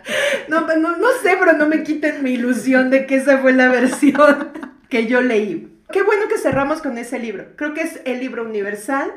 [0.48, 3.68] No, no, no sé, pero no me quiten mi ilusión de que esa fue la
[3.68, 4.52] versión.
[4.88, 5.74] que yo leí.
[5.90, 7.46] Qué bueno que cerramos con ese libro.
[7.56, 9.10] Creo que es el libro universal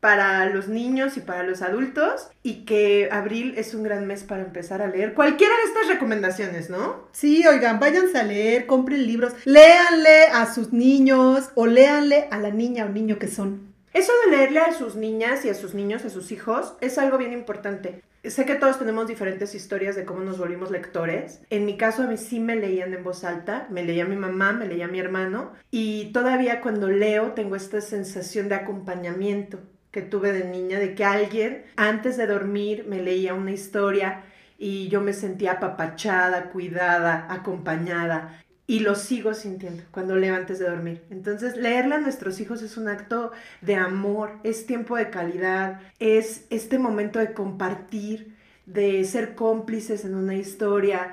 [0.00, 4.42] para los niños y para los adultos y que abril es un gran mes para
[4.42, 7.08] empezar a leer cualquiera de estas recomendaciones, ¿no?
[7.12, 12.50] Sí, oigan, váyanse a leer, compren libros, léanle a sus niños o léanle a la
[12.50, 13.68] niña o niño que son.
[13.92, 17.18] Eso de leerle a sus niñas y a sus niños, a sus hijos, es algo
[17.18, 18.02] bien importante.
[18.22, 21.40] Sé que todos tenemos diferentes historias de cómo nos volvimos lectores.
[21.50, 23.66] En mi caso, a mí sí me leían en voz alta.
[23.70, 25.52] Me leía mi mamá, me leía mi hermano.
[25.70, 29.60] Y todavía cuando leo tengo esta sensación de acompañamiento
[29.90, 34.24] que tuve de niña, de que alguien antes de dormir me leía una historia
[34.58, 38.42] y yo me sentía apapachada, cuidada, acompañada.
[38.66, 41.02] Y lo sigo sintiendo cuando leo antes de dormir.
[41.08, 43.32] Entonces, leerle a nuestros hijos es un acto
[43.62, 48.36] de amor, es tiempo de calidad, es este momento de compartir,
[48.66, 51.12] de ser cómplices en una historia,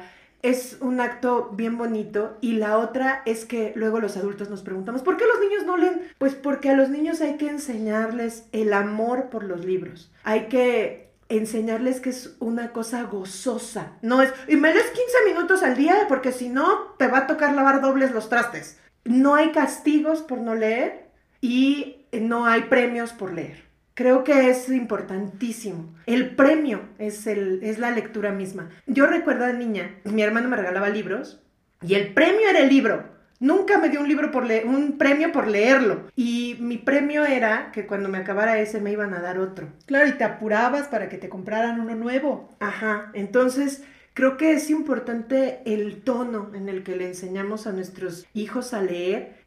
[0.50, 5.02] es un acto bien bonito y la otra es que luego los adultos nos preguntamos,
[5.02, 6.02] ¿por qué los niños no leen?
[6.18, 10.12] Pues porque a los niños hay que enseñarles el amor por los libros.
[10.24, 13.93] Hay que enseñarles que es una cosa gozosa.
[14.02, 17.28] No es, y me lees 15 minutos al día porque si no te va a
[17.28, 18.80] tocar lavar dobles los trastes.
[19.04, 21.10] No hay castigos por no leer
[21.41, 23.64] y no hay premios por leer.
[23.96, 25.96] Creo que es importantísimo.
[26.06, 28.70] El premio es, el, es la lectura misma.
[28.88, 31.41] Yo recuerdo de niña, mi hermano me regalaba libros
[31.82, 33.16] y el premio era el libro.
[33.39, 36.08] Nunca me dio un libro por leer, un premio por leerlo.
[36.14, 39.70] Y mi premio era que cuando me acabara ese me iban a dar otro.
[39.86, 42.54] Claro, y te apurabas para que te compraran uno nuevo.
[42.60, 43.12] Ajá.
[43.14, 43.84] Entonces,
[44.14, 48.82] creo que es importante el tono en el que le enseñamos a nuestros hijos a
[48.82, 49.38] leer,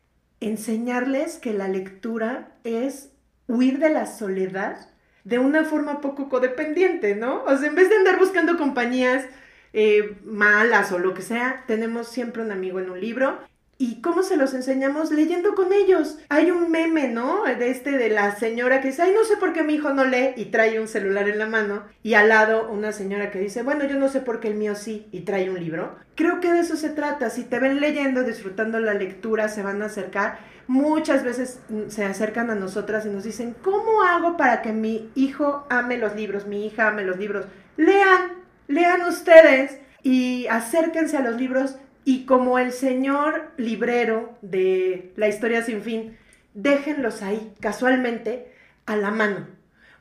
[0.40, 3.10] enseñarles que la lectura es
[3.48, 4.88] huir de la soledad
[5.24, 7.42] de una forma poco codependiente, ¿no?
[7.44, 9.26] O sea, en vez de andar buscando compañías
[9.72, 13.38] eh, malas o lo que sea, tenemos siempre un amigo en un libro
[13.80, 15.12] ¿Y cómo se los enseñamos?
[15.12, 16.18] Leyendo con ellos.
[16.30, 17.44] Hay un meme, ¿no?
[17.44, 20.04] De este de la señora que dice, ay, no sé por qué mi hijo no
[20.04, 21.84] lee y trae un celular en la mano.
[22.02, 24.74] Y al lado una señora que dice, bueno, yo no sé por qué el mío
[24.74, 25.94] sí y trae un libro.
[26.16, 27.30] Creo que de eso se trata.
[27.30, 30.40] Si te ven leyendo, disfrutando la lectura, se van a acercar.
[30.68, 35.10] Muchas veces mm, se acercan a nosotras y nos dicen, ¿cómo hago para que mi
[35.14, 37.46] hijo ame los libros, mi hija ame los libros?
[37.78, 38.34] Lean,
[38.68, 45.62] lean ustedes y acérquense a los libros y como el señor librero de la historia
[45.62, 46.18] sin fin,
[46.52, 48.52] déjenlos ahí, casualmente,
[48.84, 49.46] a la mano.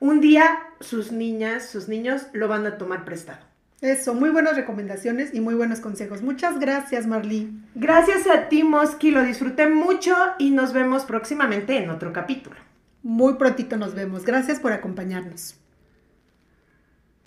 [0.01, 3.46] Un día sus niñas, sus niños lo van a tomar prestado.
[3.81, 6.23] Eso, muy buenas recomendaciones y muy buenos consejos.
[6.23, 7.51] Muchas gracias, Marlí.
[7.75, 12.55] Gracias a ti, Mosky, lo disfruté mucho y nos vemos próximamente en otro capítulo.
[13.03, 14.25] Muy prontito nos vemos.
[14.25, 15.59] Gracias por acompañarnos.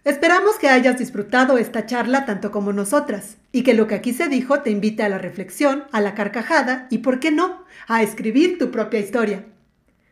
[0.03, 4.29] Esperamos que hayas disfrutado esta charla tanto como nosotras y que lo que aquí se
[4.29, 8.59] dijo te invite a la reflexión, a la carcajada y, ¿por qué no?, a escribir
[8.59, 9.45] tu propia historia.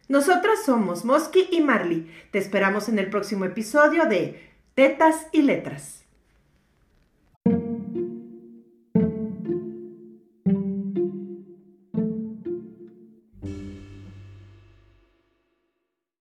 [0.09, 2.11] Nosotras somos Mosky y Marley.
[2.31, 5.98] Te esperamos en el próximo episodio de Tetas y Letras.